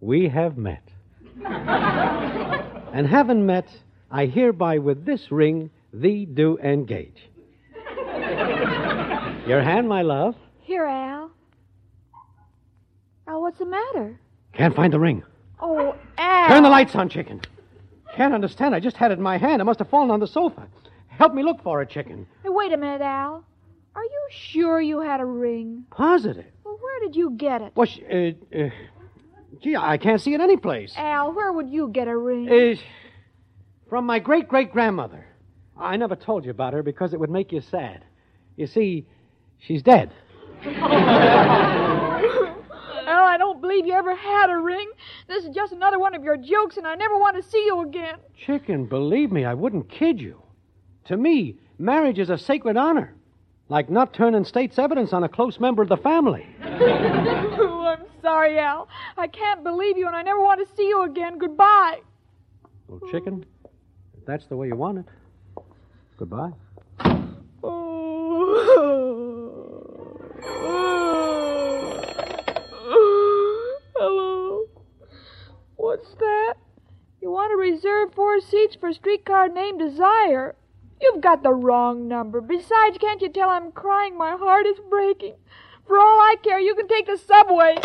we 0.00 0.28
have 0.28 0.56
met. 0.56 0.82
and 1.44 3.06
having 3.06 3.46
met, 3.46 3.68
I 4.10 4.26
hereby 4.26 4.78
with 4.78 5.04
this 5.04 5.30
ring 5.30 5.70
thee 5.92 6.24
do 6.26 6.58
engage. 6.58 7.30
Your 9.46 9.62
hand, 9.62 9.88
my 9.88 10.02
love. 10.02 10.36
Here, 10.60 10.84
Al. 10.84 11.30
Al, 13.26 13.40
what's 13.40 13.58
the 13.58 13.64
matter? 13.64 14.20
Can't 14.52 14.76
find 14.76 14.92
the 14.92 15.00
ring. 15.00 15.22
Oh, 15.60 15.96
Al. 16.18 16.48
Turn 16.48 16.62
the 16.62 16.68
lights 16.68 16.94
on, 16.94 17.08
chicken. 17.08 17.40
Can't 18.16 18.34
understand. 18.34 18.74
I 18.74 18.80
just 18.80 18.96
had 18.96 19.10
it 19.10 19.18
in 19.18 19.22
my 19.22 19.38
hand. 19.38 19.60
It 19.62 19.64
must 19.64 19.78
have 19.78 19.88
fallen 19.88 20.10
on 20.10 20.20
the 20.20 20.26
sofa. 20.26 20.66
Help 21.08 21.34
me 21.34 21.42
look 21.42 21.62
for 21.62 21.82
it, 21.82 21.90
chicken. 21.90 22.26
Hey, 22.42 22.48
wait 22.48 22.72
a 22.72 22.76
minute, 22.76 23.02
Al. 23.02 23.44
Are 23.94 24.04
you 24.04 24.28
sure 24.30 24.80
you 24.80 25.00
had 25.00 25.20
a 25.20 25.24
ring? 25.24 25.84
Positive. 25.90 26.44
Well, 26.64 26.78
where 26.80 27.00
did 27.00 27.16
you 27.16 27.30
get 27.30 27.60
it? 27.62 27.72
Well, 27.74 27.86
sh- 27.86 28.00
uh, 28.10 28.56
uh, 28.56 28.70
gee, 29.60 29.76
I 29.76 29.98
can't 29.98 30.20
see 30.20 30.32
it 30.34 30.40
anyplace. 30.40 30.94
Al, 30.96 31.32
where 31.32 31.52
would 31.52 31.68
you 31.68 31.88
get 31.88 32.08
a 32.08 32.16
ring? 32.16 32.48
Uh, 32.48 32.80
from 33.88 34.06
my 34.06 34.18
great 34.20 34.48
great 34.48 34.72
grandmother. 34.72 35.26
I 35.76 35.96
never 35.96 36.14
told 36.14 36.44
you 36.44 36.50
about 36.52 36.72
her 36.74 36.82
because 36.82 37.12
it 37.12 37.20
would 37.20 37.30
make 37.30 37.52
you 37.52 37.60
sad. 37.60 38.04
You 38.56 38.66
see, 38.66 39.06
she's 39.58 39.82
dead. 39.82 40.12
Al, 43.20 43.26
I 43.26 43.36
don't 43.36 43.60
believe 43.60 43.86
you 43.86 43.92
ever 43.92 44.14
had 44.14 44.48
a 44.48 44.56
ring. 44.56 44.90
This 45.28 45.44
is 45.44 45.54
just 45.54 45.72
another 45.74 45.98
one 45.98 46.14
of 46.14 46.24
your 46.24 46.38
jokes, 46.38 46.78
and 46.78 46.86
I 46.86 46.94
never 46.94 47.18
want 47.18 47.36
to 47.36 47.42
see 47.50 47.62
you 47.66 47.82
again. 47.82 48.16
Chicken, 48.46 48.86
believe 48.86 49.30
me, 49.30 49.44
I 49.44 49.52
wouldn't 49.52 49.90
kid 49.90 50.20
you. 50.20 50.40
To 51.06 51.16
me, 51.18 51.56
marriage 51.78 52.18
is 52.18 52.30
a 52.30 52.38
sacred 52.38 52.78
honor, 52.78 53.12
like 53.68 53.90
not 53.90 54.14
turning 54.14 54.44
state's 54.44 54.78
evidence 54.78 55.12
on 55.12 55.22
a 55.24 55.28
close 55.28 55.60
member 55.60 55.82
of 55.82 55.90
the 55.90 55.98
family. 55.98 56.46
oh, 56.64 57.94
I'm 57.98 58.06
sorry, 58.22 58.58
Al. 58.58 58.88
I 59.18 59.26
can't 59.26 59.62
believe 59.62 59.98
you, 59.98 60.06
and 60.06 60.16
I 60.16 60.22
never 60.22 60.40
want 60.40 60.66
to 60.66 60.74
see 60.74 60.88
you 60.88 61.02
again. 61.02 61.36
Goodbye. 61.36 62.00
Well, 62.88 63.00
chicken, 63.10 63.44
if 64.16 64.24
that's 64.24 64.46
the 64.46 64.56
way 64.56 64.68
you 64.68 64.76
want 64.76 64.98
it, 64.98 65.04
goodbye. 66.16 66.52
Hello. 70.42 70.79
What's 75.90 76.14
that? 76.20 76.54
You 77.20 77.32
want 77.32 77.50
to 77.50 77.56
reserve 77.56 78.14
four 78.14 78.40
seats 78.40 78.76
for 78.76 78.90
a 78.90 78.94
streetcar 78.94 79.48
named 79.48 79.80
Desire? 79.80 80.54
You've 81.00 81.20
got 81.20 81.42
the 81.42 81.52
wrong 81.52 82.06
number. 82.06 82.40
Besides, 82.40 82.96
can't 83.00 83.20
you 83.20 83.28
tell 83.28 83.50
I'm 83.50 83.72
crying? 83.72 84.16
My 84.16 84.36
heart 84.36 84.66
is 84.66 84.78
breaking. 84.88 85.34
For 85.88 85.98
all 85.98 86.20
I 86.20 86.36
care, 86.44 86.60
you 86.60 86.76
can 86.76 86.86
take 86.86 87.06
the 87.06 87.16
subway. 87.18 87.74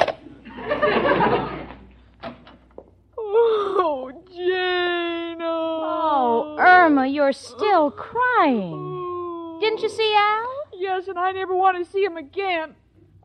oh, 3.17 4.11
Jane. 4.31 5.41
Oh, 5.41 6.57
Irma, 6.59 7.07
you're 7.07 7.33
still 7.33 7.89
crying. 7.89 9.57
Didn't 9.61 9.81
you 9.81 9.89
see 9.89 10.13
Al? 10.15 10.47
Yes, 10.73 11.07
and 11.07 11.17
I 11.17 11.31
never 11.31 11.55
want 11.55 11.83
to 11.83 11.91
see 11.91 12.03
him 12.03 12.17
again. 12.17 12.75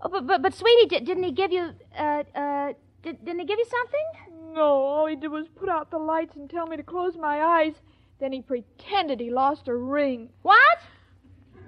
Oh, 0.01 0.09
but, 0.09 0.27
but, 0.27 0.41
but 0.41 0.55
sweetie, 0.55 0.87
di- 0.87 1.05
didn't 1.05 1.25
he 1.25 1.33
give 1.33 1.53
you, 1.53 1.73
uh, 1.99 2.23
uh, 2.35 2.73
did, 3.03 3.23
didn't 3.23 3.41
he 3.41 3.45
give 3.45 3.59
you 3.59 3.67
something? 3.67 4.30
No, 4.53 4.63
all 4.63 5.07
he 5.07 5.17
did 5.17 5.31
was 5.31 5.47
put 5.49 5.69
out 5.69 5.91
the 5.91 5.99
lights 5.99 6.37
and 6.37 6.49
tell 6.49 6.67
me 6.67 6.77
to 6.77 6.83
close 6.83 7.17
my 7.17 7.43
eyes. 7.43 7.75
Then 8.19 8.33
he 8.33 8.43
pretended 8.43 9.21
he 9.21 9.31
lost 9.31 9.69
a 9.69 9.75
ring. 9.75 10.31
What? 10.43 10.79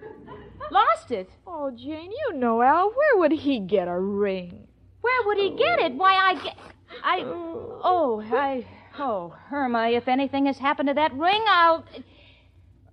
Lost 0.71 1.11
it? 1.11 1.29
Oh, 1.47 1.71
Jane, 1.71 2.11
you 2.11 2.33
know 2.35 2.63
Al. 2.63 2.91
Where 2.91 3.19
would 3.19 3.33
he 3.33 3.61
get 3.61 3.89
a 3.89 3.99
ring? 3.99 4.67
Where 5.01 5.27
would 5.27 5.39
he 5.39 5.51
get 5.51 5.81
it? 5.81 5.95
Why, 5.95 6.15
I 6.15 6.35
get, 6.43 6.57
I, 7.03 7.21
oh, 7.25 8.23
I, 8.33 8.65
oh, 8.99 9.37
Irma, 9.51 9.91
if 9.91 10.09
anything 10.09 10.47
has 10.47 10.59
happened 10.59 10.89
to 10.89 10.95
that 10.95 11.13
ring, 11.15 11.43
I'll, 11.47 11.85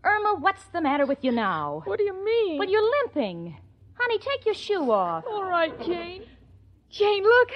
Irma, 0.03 0.35
what's 0.39 0.63
the 0.65 0.81
matter 0.81 1.05
with 1.05 1.23
you 1.23 1.31
now? 1.31 1.81
What 1.85 1.99
do 1.99 2.05
you 2.05 2.23
mean? 2.23 2.57
Well, 2.57 2.69
you're 2.69 2.89
limping. 3.03 3.57
Honey, 3.93 4.17
take 4.17 4.45
your 4.45 4.55
shoe 4.55 4.91
off. 4.91 5.25
All 5.27 5.45
right, 5.45 5.77
Jane. 5.85 6.23
Jane, 6.91 7.23
look, 7.23 7.49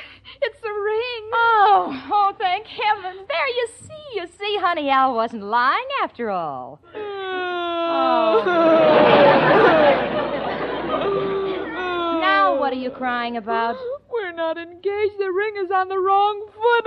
it's 0.44 0.60
the 0.60 0.70
ring. 0.70 1.30
Oh, 1.34 2.08
oh, 2.12 2.36
thank 2.38 2.68
heavens. 2.68 3.28
There 3.28 3.48
you 3.48 3.68
see, 3.82 4.20
you 4.20 4.28
see, 4.28 4.58
honey, 4.60 4.92
Al 4.92 5.16
wasn't 5.16 5.42
lying 5.44 5.88
after 6.04 6.30
all. 6.30 6.80
Oh. 6.94 8.44
now 12.22 12.60
what 12.60 12.74
are 12.74 12.76
you 12.76 12.92
crying 12.92 13.38
about? 13.38 13.76
We're 14.12 14.34
not 14.34 14.60
engaged. 14.60 15.18
The 15.18 15.32
ring 15.32 15.56
is 15.58 15.72
on 15.72 15.88
the 15.90 15.98
wrong 15.98 16.46
foot. 16.54 16.86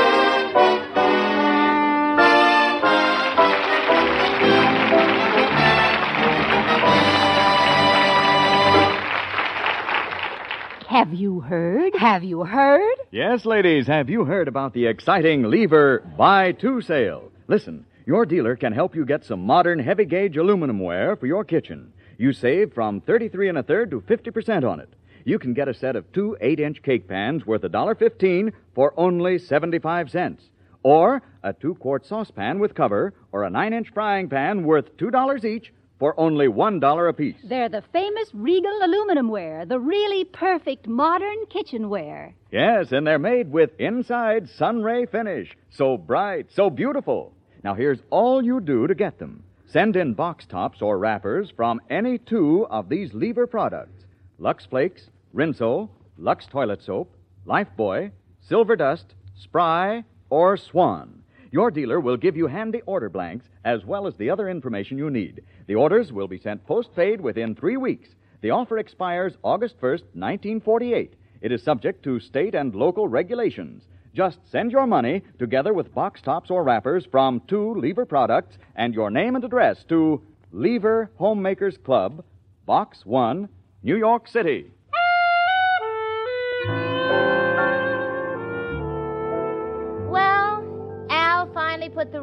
Have 10.90 11.14
you 11.14 11.38
heard? 11.38 11.94
Have 11.94 12.24
you 12.24 12.42
heard? 12.42 12.96
Yes, 13.12 13.46
ladies, 13.46 13.86
have 13.86 14.10
you 14.10 14.24
heard 14.24 14.48
about 14.48 14.74
the 14.74 14.86
exciting 14.86 15.44
Lever 15.44 16.00
Buy 16.18 16.50
Two 16.50 16.80
sale? 16.80 17.30
Listen, 17.46 17.86
your 18.06 18.26
dealer 18.26 18.56
can 18.56 18.72
help 18.72 18.96
you 18.96 19.04
get 19.04 19.24
some 19.24 19.46
modern 19.46 19.78
heavy 19.78 20.04
gauge 20.04 20.36
aluminum 20.36 20.80
ware 20.80 21.14
for 21.14 21.28
your 21.28 21.44
kitchen. 21.44 21.92
You 22.18 22.32
save 22.32 22.74
from 22.74 23.02
33 23.02 23.50
and 23.50 23.58
a 23.58 23.62
third 23.62 23.92
to 23.92 24.00
50% 24.00 24.68
on 24.68 24.80
it. 24.80 24.92
You 25.24 25.38
can 25.38 25.54
get 25.54 25.68
a 25.68 25.74
set 25.74 25.94
of 25.94 26.10
two 26.10 26.36
8 26.40 26.58
inch 26.58 26.82
cake 26.82 27.06
pans 27.06 27.46
worth 27.46 27.62
$1.15 27.62 28.52
for 28.74 28.92
only 28.96 29.38
75 29.38 30.10
cents. 30.10 30.42
Or 30.82 31.22
a 31.44 31.52
two 31.52 31.76
quart 31.76 32.04
saucepan 32.04 32.58
with 32.58 32.74
cover 32.74 33.14
or 33.30 33.44
a 33.44 33.50
9 33.50 33.72
inch 33.72 33.90
frying 33.94 34.28
pan 34.28 34.64
worth 34.64 34.96
$2 34.96 35.44
each 35.44 35.72
for 36.00 36.18
only 36.18 36.48
$1 36.48 37.08
apiece. 37.08 37.36
They're 37.44 37.68
the 37.68 37.84
famous 37.92 38.30
Regal 38.32 38.76
aluminum 38.82 39.28
ware, 39.28 39.66
the 39.66 39.78
really 39.78 40.24
perfect 40.24 40.88
modern 40.88 41.46
kitchenware. 41.50 42.34
Yes, 42.50 42.90
and 42.90 43.06
they're 43.06 43.18
made 43.18 43.52
with 43.52 43.78
inside 43.78 44.48
sunray 44.48 45.04
finish. 45.06 45.54
So 45.68 45.98
bright, 45.98 46.46
so 46.52 46.70
beautiful. 46.70 47.34
Now 47.62 47.74
here's 47.74 48.00
all 48.08 48.42
you 48.42 48.60
do 48.60 48.86
to 48.86 48.94
get 48.94 49.18
them. 49.18 49.44
Send 49.66 49.94
in 49.94 50.14
box 50.14 50.46
tops 50.46 50.80
or 50.80 50.98
wrappers 50.98 51.52
from 51.54 51.80
any 51.90 52.16
two 52.16 52.66
of 52.70 52.88
these 52.88 53.12
lever 53.14 53.46
products 53.46 54.06
Lux 54.38 54.64
Flakes, 54.64 55.10
Rinso, 55.34 55.90
Lux 56.16 56.46
Toilet 56.46 56.82
Soap, 56.82 57.14
Lifebuoy, 57.46 58.10
Silver 58.40 58.74
Dust, 58.74 59.14
Spry, 59.36 60.02
or 60.30 60.56
Swan. 60.56 61.19
Your 61.52 61.72
dealer 61.72 61.98
will 61.98 62.16
give 62.16 62.36
you 62.36 62.46
handy 62.46 62.80
order 62.86 63.08
blanks 63.08 63.46
as 63.64 63.84
well 63.84 64.06
as 64.06 64.14
the 64.16 64.30
other 64.30 64.48
information 64.48 64.96
you 64.96 65.10
need. 65.10 65.42
The 65.66 65.74
orders 65.74 66.12
will 66.12 66.28
be 66.28 66.38
sent 66.38 66.64
postpaid 66.64 67.20
within 67.20 67.54
three 67.54 67.76
weeks. 67.76 68.08
The 68.40 68.50
offer 68.50 68.78
expires 68.78 69.36
August 69.42 69.80
1st, 69.80 70.04
1948. 70.14 71.14
It 71.40 71.52
is 71.52 71.62
subject 71.62 72.04
to 72.04 72.20
state 72.20 72.54
and 72.54 72.74
local 72.74 73.08
regulations. 73.08 73.82
Just 74.14 74.38
send 74.50 74.70
your 74.70 74.86
money 74.86 75.22
together 75.38 75.72
with 75.72 75.94
box 75.94 76.22
tops 76.22 76.50
or 76.50 76.62
wrappers 76.62 77.06
from 77.10 77.42
two 77.48 77.74
Lever 77.74 78.06
products 78.06 78.56
and 78.76 78.94
your 78.94 79.10
name 79.10 79.34
and 79.34 79.44
address 79.44 79.84
to 79.88 80.22
Lever 80.52 81.10
Homemakers 81.16 81.76
Club, 81.78 82.24
Box 82.64 83.04
1, 83.04 83.48
New 83.82 83.96
York 83.96 84.28
City. 84.28 84.70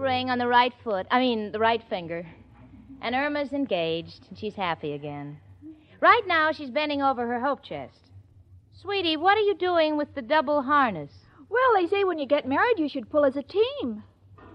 Ring 0.07 0.29
on 0.29 0.37
the 0.37 0.47
right 0.47 0.73
foot. 0.85 1.05
I 1.11 1.19
mean, 1.19 1.51
the 1.51 1.59
right 1.59 1.83
finger. 1.89 2.25
And 3.01 3.13
Irma's 3.13 3.51
engaged, 3.51 4.25
and 4.29 4.39
she's 4.39 4.55
happy 4.55 4.93
again. 4.93 5.37
Right 5.99 6.25
now, 6.25 6.53
she's 6.53 6.69
bending 6.69 7.01
over 7.01 7.27
her 7.27 7.41
hope 7.41 7.61
chest. 7.61 7.99
Sweetie, 8.81 9.17
what 9.17 9.37
are 9.37 9.41
you 9.41 9.55
doing 9.55 9.97
with 9.97 10.15
the 10.15 10.21
double 10.21 10.61
harness? 10.61 11.11
Well, 11.49 11.73
they 11.75 11.87
say 11.87 12.05
when 12.05 12.19
you 12.19 12.25
get 12.25 12.47
married, 12.47 12.79
you 12.79 12.87
should 12.87 13.09
pull 13.09 13.25
as 13.25 13.35
a 13.35 13.43
team. 13.43 14.03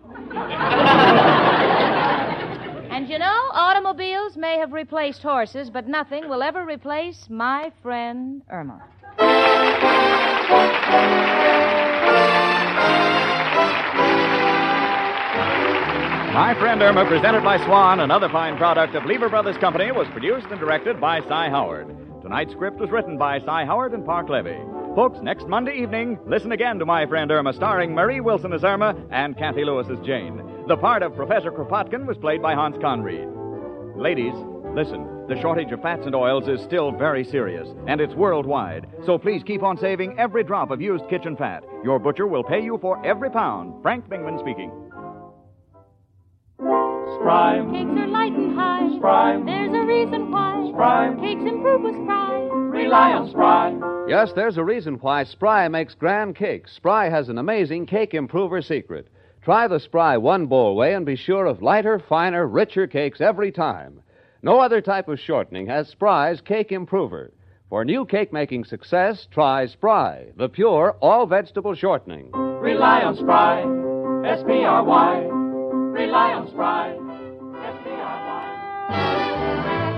And 2.93 3.09
you 3.09 3.19
know, 3.19 3.49
automobiles 3.53 4.37
may 4.37 4.59
have 4.59 4.75
replaced 4.75 5.23
horses, 5.23 5.71
but 5.71 5.89
nothing 5.89 6.29
will 6.29 6.43
ever 6.43 6.67
replace 6.67 7.31
my 7.31 7.73
friend 7.83 8.43
Irma. 8.51 8.83
My 16.33 16.55
Friend 16.55 16.81
Irma, 16.81 17.05
presented 17.05 17.45
by 17.45 17.63
Swan, 17.67 18.01
another 18.01 18.31
fine 18.31 18.57
product 18.57 18.95
of 18.95 19.05
Lever 19.05 19.29
Brothers 19.29 19.59
Company, 19.59 19.93
was 19.93 20.09
produced 20.09 20.47
and 20.47 20.59
directed 20.59 20.99
by 20.99 21.21
Cy 21.29 21.51
Howard. 21.51 21.95
Tonight's 22.23 22.53
script 22.53 22.79
was 22.79 22.91
written 22.91 23.19
by 23.19 23.39
Cy 23.41 23.67
Howard 23.67 23.93
and 23.93 24.03
Parke 24.03 24.31
Levy. 24.31 24.57
Folks, 24.97 25.21
next 25.21 25.47
Monday 25.47 25.77
evening, 25.77 26.19
listen 26.25 26.53
again 26.53 26.79
to 26.79 26.87
My 26.87 27.05
Friend 27.05 27.31
Irma, 27.31 27.53
starring 27.53 27.95
Marie 27.95 28.21
Wilson 28.21 28.55
as 28.55 28.65
Irma 28.65 28.97
and 29.11 29.37
Cathy 29.37 29.63
Lewis 29.63 29.89
as 29.91 30.01
Jane. 30.07 30.41
The 30.69 30.77
part 30.79 31.03
of 31.03 31.15
Professor 31.15 31.53
Kropotkin 31.53 32.07
was 32.07 32.17
played 32.17 32.41
by 32.41 32.55
Hans 32.55 32.79
Conried. 32.81 33.29
Ladies, 33.95 34.33
listen. 34.75 35.07
The 35.29 35.39
shortage 35.39 35.71
of 35.71 35.83
fats 35.83 36.07
and 36.07 36.15
oils 36.15 36.49
is 36.49 36.63
still 36.63 36.93
very 36.93 37.25
serious, 37.25 37.69
and 37.87 38.01
it's 38.01 38.15
worldwide. 38.15 38.87
So 39.05 39.19
please 39.19 39.43
keep 39.43 39.63
on 39.63 39.77
saving 39.77 40.19
every 40.19 40.45
drop 40.45 40.71
of 40.71 40.81
used 40.81 41.07
kitchen 41.11 41.37
fat. 41.37 41.63
Your 41.85 41.99
butcher 41.99 42.27
will 42.27 42.43
pay 42.43 42.63
you 42.63 42.79
for 42.81 43.05
every 43.05 43.31
pound. 43.31 43.83
Frank 43.83 44.09
Bingman 44.09 44.41
speaking. 44.41 44.73
Spry. 47.23 47.65
Cakes 47.71 48.01
are 48.01 48.09
light 48.09 48.33
and 48.33 48.55
high. 48.57 48.97
Spry. 48.97 49.41
There's 49.47 49.73
a 49.73 49.87
reason 49.87 50.33
why. 50.33 50.69
Spry. 50.73 51.15
Cakes 51.21 51.43
improve 51.47 51.83
with 51.83 51.95
Spry. 51.95 52.49
Rely 52.51 53.13
on 53.13 53.31
Spry. 53.31 53.79
Yes, 54.09 54.33
there's 54.35 54.57
a 54.57 54.65
reason 54.65 54.95
why 54.95 55.23
Spry 55.23 55.69
makes 55.69 55.95
grand 55.95 56.35
cakes. 56.35 56.75
Spry 56.75 57.09
has 57.09 57.29
an 57.29 57.39
amazing 57.39 57.87
cake 57.87 58.13
improver 58.13 58.61
secret. 58.61 59.07
Try 59.45 59.69
the 59.69 59.79
Spry 59.79 60.17
one 60.17 60.47
bowl 60.47 60.75
way 60.75 60.95
and 60.95 61.07
be 61.07 61.15
sure 61.15 61.47
of 61.47 61.63
lighter, 61.63 62.01
finer, 62.09 62.49
richer 62.49 62.89
cakes 62.89 63.21
every 63.21 63.53
time. 63.53 64.03
No 64.43 64.59
other 64.59 64.81
type 64.81 65.07
of 65.07 65.21
shortening 65.21 65.69
has 65.69 65.87
Spry's 65.89 66.41
cake 66.41 66.73
improver. 66.73 67.33
For 67.69 67.85
new 67.85 68.05
cake 68.05 68.33
making 68.33 68.65
success, 68.65 69.29
try 69.31 69.67
Spry, 69.67 70.27
the 70.37 70.49
pure, 70.49 70.97
all 71.01 71.27
vegetable 71.27 71.77
shortening. 71.77 72.33
Rely 72.33 73.03
on 73.03 73.17
Spry. 73.17 73.61
S 74.29 74.43
P 74.45 74.65
R 74.65 74.83
Y. 74.83 75.29
Rely 75.93 76.33
on 76.33 76.49
Spry. 76.49 76.99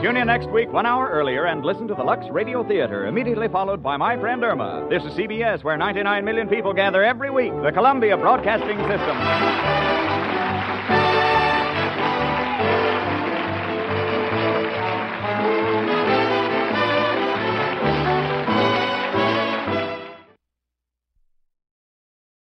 Tune 0.02 0.18
in 0.18 0.26
next 0.26 0.50
week, 0.50 0.70
one 0.70 0.84
hour 0.84 1.08
earlier, 1.08 1.46
and 1.46 1.64
listen 1.64 1.88
to 1.88 1.94
the 1.94 2.02
Lux 2.02 2.26
Radio 2.30 2.62
Theater, 2.62 3.06
immediately 3.06 3.48
followed 3.48 3.82
by 3.82 3.96
My 3.96 4.18
Friend 4.18 4.44
Irma. 4.44 4.86
This 4.90 5.02
is 5.02 5.12
CBS, 5.14 5.64
where 5.64 5.78
99 5.78 6.24
million 6.24 6.46
people 6.46 6.74
gather 6.74 7.02
every 7.02 7.30
week, 7.30 7.52
the 7.62 7.72
Columbia 7.72 8.16
Broadcasting 8.18 8.76
System. 8.80 10.13